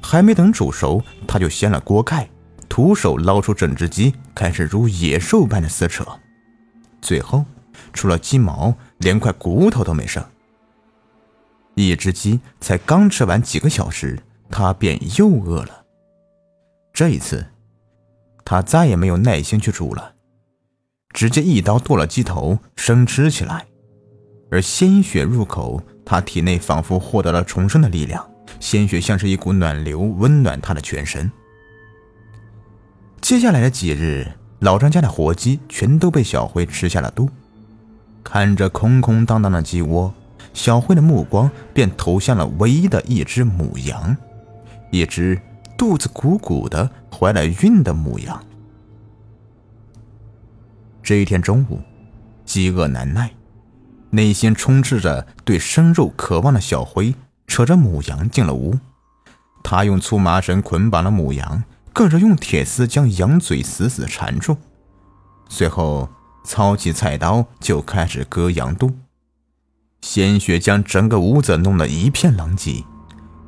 [0.00, 2.28] 还没等煮熟，他就掀了锅盖，
[2.68, 6.06] 徒手捞出整只鸡，开始如野兽般的撕扯。
[7.00, 7.44] 最后，
[7.92, 10.24] 除了鸡毛，连块骨头都没剩。
[11.74, 14.18] 一只鸡才刚吃完几个小时，
[14.50, 15.84] 他便又饿了。
[16.92, 17.46] 这一次，
[18.44, 20.14] 他再也没有耐心去煮了，
[21.12, 23.67] 直接一刀剁了鸡头，生吃起来。
[24.50, 28.26] 而鲜血入口，他体内仿佛获得了重生的力量，
[28.60, 31.30] 鲜血像是一股暖流，温暖他的全身。
[33.20, 34.26] 接下来的几日，
[34.60, 37.28] 老张家的活鸡全都被小辉吃下了肚。
[38.24, 40.12] 看着空空荡荡的鸡窝，
[40.54, 44.16] 小辉的目光便投向了唯一的一只母羊，
[44.90, 45.40] 一只
[45.76, 48.44] 肚子鼓鼓的、怀了孕的母羊。
[51.02, 51.80] 这一天中午，
[52.44, 53.30] 饥饿难耐。
[54.10, 57.14] 内心充斥着对生肉渴望的小辉，
[57.46, 58.78] 扯着母羊进了屋。
[59.62, 64.56] 他用粗麻绳捆绑了母羊，更是用铁丝将羊嘴死死缠住，
[65.48, 66.08] 随后
[66.44, 68.96] 操起菜刀就开始割羊肚。
[70.00, 72.84] 鲜血将整个屋子弄得一片狼藉，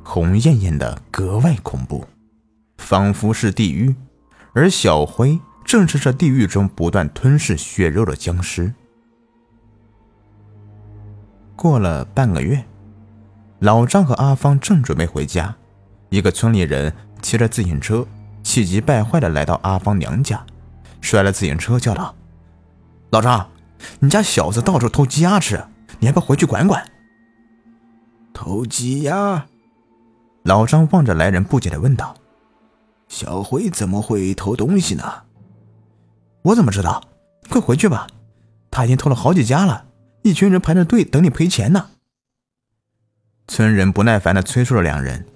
[0.03, 2.07] 红艳艳的，格外恐怖，
[2.79, 3.95] 仿佛是地狱。
[4.53, 8.75] 而小辉正是这地狱中不断吞噬血肉的僵尸。
[11.61, 12.65] 过了半个月，
[13.59, 15.55] 老张和阿芳正准备回家，
[16.09, 16.91] 一个村里人
[17.21, 18.07] 骑着自行车，
[18.43, 20.43] 气急败坏的来到阿芳娘家，
[21.03, 22.15] 摔了自行车，叫道
[23.13, 23.47] ：“老张，
[23.99, 25.63] 你家小子到处偷鸡鸭吃，
[25.99, 26.83] 你还不回去管管？”
[28.33, 29.45] 偷鸡鸭？
[30.45, 32.15] 老张望着来人，不解的问道
[33.07, 35.05] ：“小辉怎么会偷东西呢？”
[36.41, 37.03] 我怎么知道？
[37.51, 38.07] 快回去吧，
[38.71, 39.85] 他已经偷了好几家了，
[40.23, 41.91] 一群人排着队等你赔钱呢。
[43.49, 45.27] 村人不耐烦的催促着两人，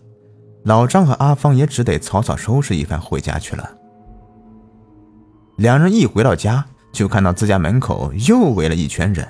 [0.64, 3.76] 老张和阿芳也只得草草收拾一番回家去了。
[5.56, 9.26] 两人一回到家，就看到自家门口又围了一圈人。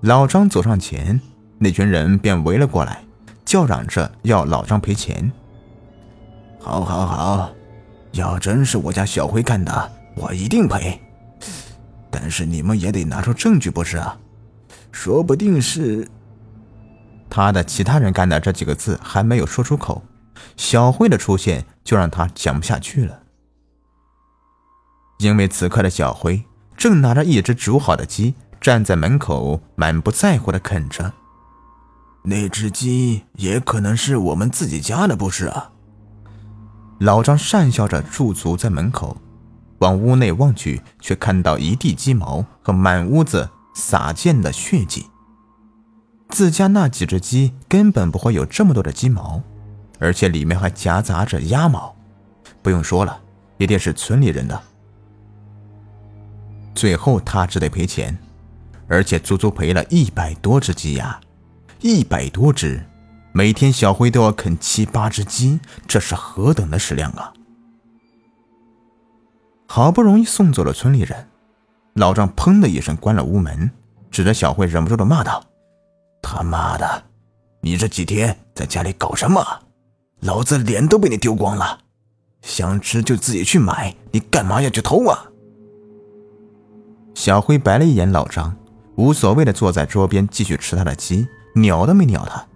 [0.00, 1.20] 老张走上前，
[1.58, 3.04] 那群人便围了过来，
[3.44, 5.30] 叫嚷着要老张赔钱。
[6.58, 7.52] 好，好，好，
[8.12, 9.92] 要真是我家小辉干的。
[10.16, 11.00] 我一定赔，
[12.10, 14.18] 但是你们也得拿出证据不是啊？
[14.92, 16.06] 说不定是
[17.28, 18.38] 他的其他人干的。
[18.38, 20.04] 这几个字还没有说出口，
[20.56, 23.20] 小慧的出现就让他讲不下去了。
[25.18, 26.44] 因为此刻的小辉
[26.76, 31.12] 正拿着一只煮好的鸡站在门口，满不在乎的啃着。
[32.24, 35.70] 那只鸡也可能是我们自己家的，不是啊？
[37.00, 39.16] 老张讪笑着驻足在门口。
[39.78, 45.06] 往屋内望去，却看到一地鸡毛和满屋子洒溅的血迹。
[46.28, 49.42] 自家那几只鸡根本不会有这么多的鸡毛，
[49.98, 51.94] 而且里面还夹杂着鸭毛。
[52.62, 53.20] 不用说了，
[53.58, 54.62] 一定是村里人的。
[56.74, 58.16] 最后他只得赔钱，
[58.88, 61.20] 而且足足赔了一百多只鸡鸭，
[61.80, 62.82] 一百多只，
[63.32, 67.32] 每天小辉都要啃七八只鸡，这是何等的食量啊！
[69.66, 71.28] 好不容易送走了村里人，
[71.94, 73.70] 老张砰的一声关了屋门，
[74.10, 75.44] 指着小慧，忍不住的骂道
[76.22, 77.04] ：“他妈的，
[77.60, 79.44] 你这几天在家里搞什么？
[80.20, 81.80] 老子脸都被你丢光了！
[82.42, 85.26] 想吃就自己去买，你干嘛要去偷啊？”
[87.14, 88.56] 小辉白了一眼老张，
[88.96, 92.46] 无所谓的坐在桌边继续吃他的鸡，鸟都没鸟他。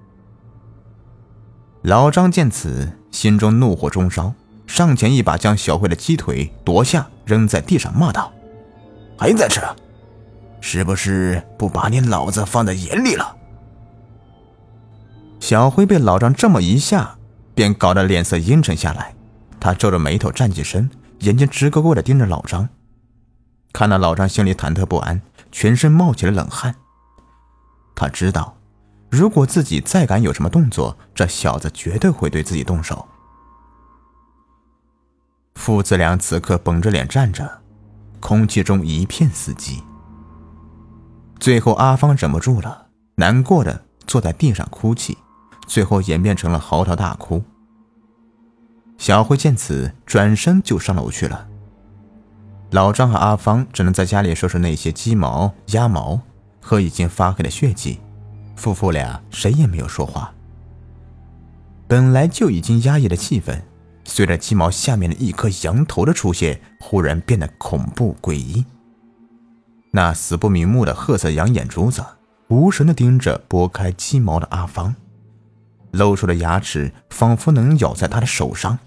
[1.83, 4.33] 老张见此，心中怒火中烧。
[4.67, 8.33] 上前一把将小慧的鸡腿夺下，扔在地上，骂道
[9.19, 9.61] ：“还在吃？
[10.61, 13.37] 是不是不把你老子放在眼里了？”
[15.39, 17.17] 小辉被老张这么一下，
[17.55, 19.15] 便搞得脸色阴沉下来。
[19.61, 20.91] 他皱着眉头站起身，
[21.21, 22.69] 眼睛直勾勾地盯着老张。
[23.73, 25.21] 看到老张心里忐忑不安，
[25.53, 26.75] 全身冒起了冷汗。
[27.95, 28.57] 他知道，
[29.11, 33.07] 如果自己再敢有什么动作，这小子绝对会对自己动手。
[35.55, 37.63] 父子俩此刻绷着脸站着，
[38.27, 39.81] 空气中一片死寂。
[41.39, 45.17] 最后，阿芳忍不住了，难过的坐在地上哭泣，
[45.69, 47.41] 最后演变成了嚎啕大哭。
[48.99, 51.47] 小慧见此，转身就上楼去了。
[52.73, 56.21] 老张和阿芳只能在家里收拾那些鸡毛、鸭毛
[56.61, 58.01] 和已经发黑的血迹，
[58.57, 60.35] 夫妇俩谁也没有说话。
[61.87, 63.63] 本来就已经压抑的气氛。
[64.09, 68.65] 随着鸡毛下面的一颗羊头的出现，忽然变得恐怖诡异。
[69.91, 72.05] 那死不瞑目的褐色羊眼珠子，
[72.49, 74.95] 无神地盯着拨开鸡毛的阿芳，
[75.91, 78.79] 露出的牙齿仿佛能咬在他的手上。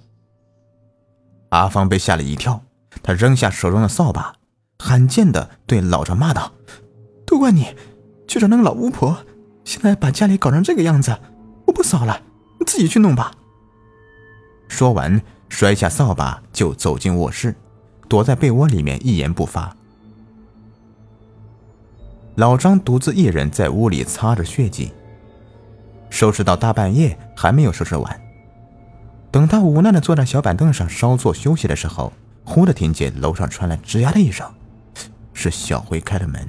[1.50, 2.64] 阿芳被吓了一跳，
[3.04, 4.36] 他扔下手中的扫把，
[4.80, 6.54] 罕见的对老张骂道
[7.26, 7.76] ：“都怪你，
[8.28, 9.26] 去找那个老巫婆，
[9.64, 11.18] 现在把家里搞成这个样子，
[11.66, 12.22] 我不扫了，
[12.60, 13.34] 你自己去弄吧。”
[14.70, 17.54] 说完，摔下扫把就走进卧室，
[18.08, 19.76] 躲在被窝里面一言不发。
[22.36, 24.94] 老张独自一人在屋里擦着血迹，
[26.10, 28.22] 收拾到大半夜还没有收拾完。
[29.32, 32.14] 等他无奈的坐在小板凳上稍作休息的时候，
[32.46, 34.50] 忽的听见楼上传来吱呀的一声，
[35.34, 36.48] 是小辉开的门。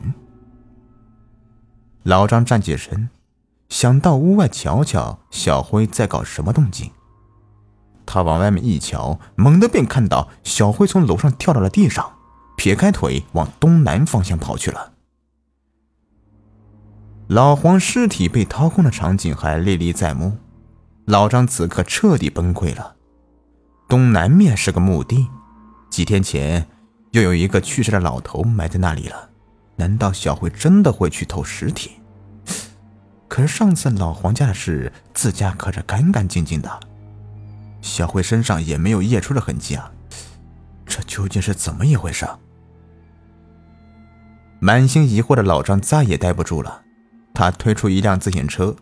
[2.05, 3.11] 老张站起身，
[3.69, 6.91] 想到屋外瞧瞧小辉在搞什么动静。
[8.13, 12.15] 他往外面一瞧，猛地便看到小辉从楼上跳到了地上，
[12.57, 14.95] 撇开腿往东南方向跑去了。
[17.29, 20.39] 老黄尸体被掏空的场景还历历在目，
[21.05, 22.97] 老张此刻彻底崩溃了。
[23.89, 25.29] 东南面是个墓地，
[25.89, 26.67] 几天前
[27.13, 29.31] 又有一个去世的老头埋在那里了。
[29.77, 31.93] 难道小辉真的会去偷尸体？
[33.29, 36.90] 可是上次老黄家的事，自家可是干干净净的。
[37.83, 39.91] 小慧身上也没有液出的痕迹啊，
[40.87, 42.27] 这究竟是怎么一回事？
[44.59, 46.83] 满心疑惑的老张再也待不住了，
[47.33, 48.77] 他推出一辆自行车，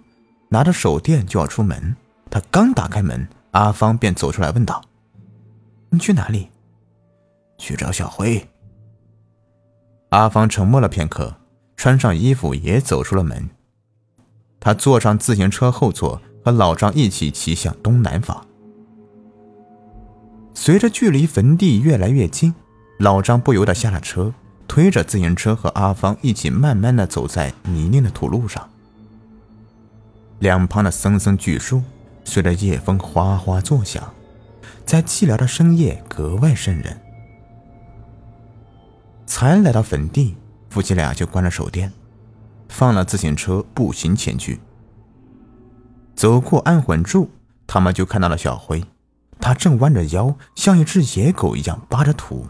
[0.49, 1.95] 拿着手电就要出门。
[2.31, 4.83] 他刚打开门，阿芳便走出来问道
[5.91, 6.51] ：“你去哪里？
[7.57, 8.47] 去找小辉。
[10.11, 11.37] 阿芳沉默了片刻，
[11.77, 13.49] 穿上衣服也走出了门。
[14.59, 18.45] 他坐上自行车后座，和老张一起骑向东南方。
[20.61, 22.53] 随着距离坟地越来越近，
[22.99, 24.35] 老张不由得下了车，
[24.67, 28.69] 推着自行车和阿芳一起慢慢的走在泥泞的土路上。
[30.41, 31.81] 两旁的森森巨树
[32.25, 34.13] 随着夜风哗哗作响，
[34.85, 37.01] 在寂寥的深夜格外瘆人。
[39.27, 40.35] 才来到坟地，
[40.71, 41.93] 夫妻俩就关了手电，
[42.69, 44.59] 放了自行车，步行前去。
[46.17, 47.31] 走过安魂柱，
[47.65, 48.83] 他们就看到了小辉，
[49.41, 52.47] 他正弯着腰，像一只野狗一样扒着土。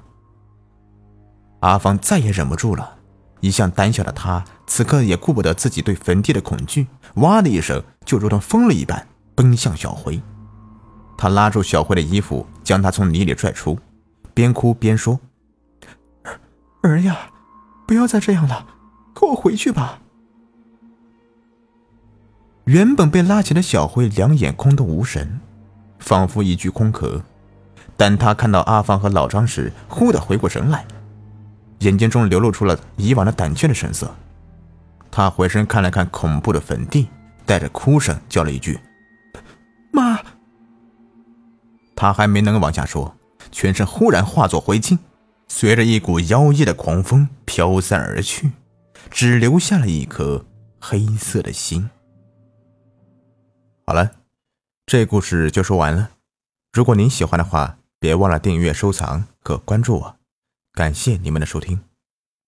[1.61, 2.99] 阿芳再也忍不住了，
[3.41, 6.87] 一向胆小的他，此刻也顾不得自己对坟地的恐惧，
[7.17, 10.21] 哇的一声，就如同疯了一般奔向小辉。
[11.17, 13.79] 他拉住小辉的衣服，将他从泥里拽出，
[14.33, 15.19] 边哭边说。
[16.83, 17.31] 儿呀，
[17.87, 18.67] 不要再这样了，
[19.13, 20.01] 跟我回去吧。
[22.67, 25.41] 原本被拉起的小辉两眼空洞无神，
[25.99, 27.23] 仿佛一具空壳。
[27.97, 30.87] 但他看到阿芳和老张时，忽地回过神来，
[31.81, 34.15] 眼睛中流露出了以往的胆怯的神色。
[35.11, 37.09] 他回身看了看恐怖的坟地，
[37.45, 38.79] 带着哭声叫了一句
[39.91, 40.21] ：“妈！”
[41.97, 43.17] 他还没能往下说，
[43.51, 44.99] 全身忽然化作灰烬。
[45.51, 48.53] 随着一股妖异的狂风飘散而去，
[49.11, 50.45] 只留下了一颗
[50.79, 51.89] 黑色的心。
[53.87, 54.11] 好了，
[54.89, 56.13] 这故事就说完了。
[56.73, 60.17] 如果您喜欢的话，别忘了订阅、收藏和关注我。
[60.73, 61.88] 感谢你们的收听。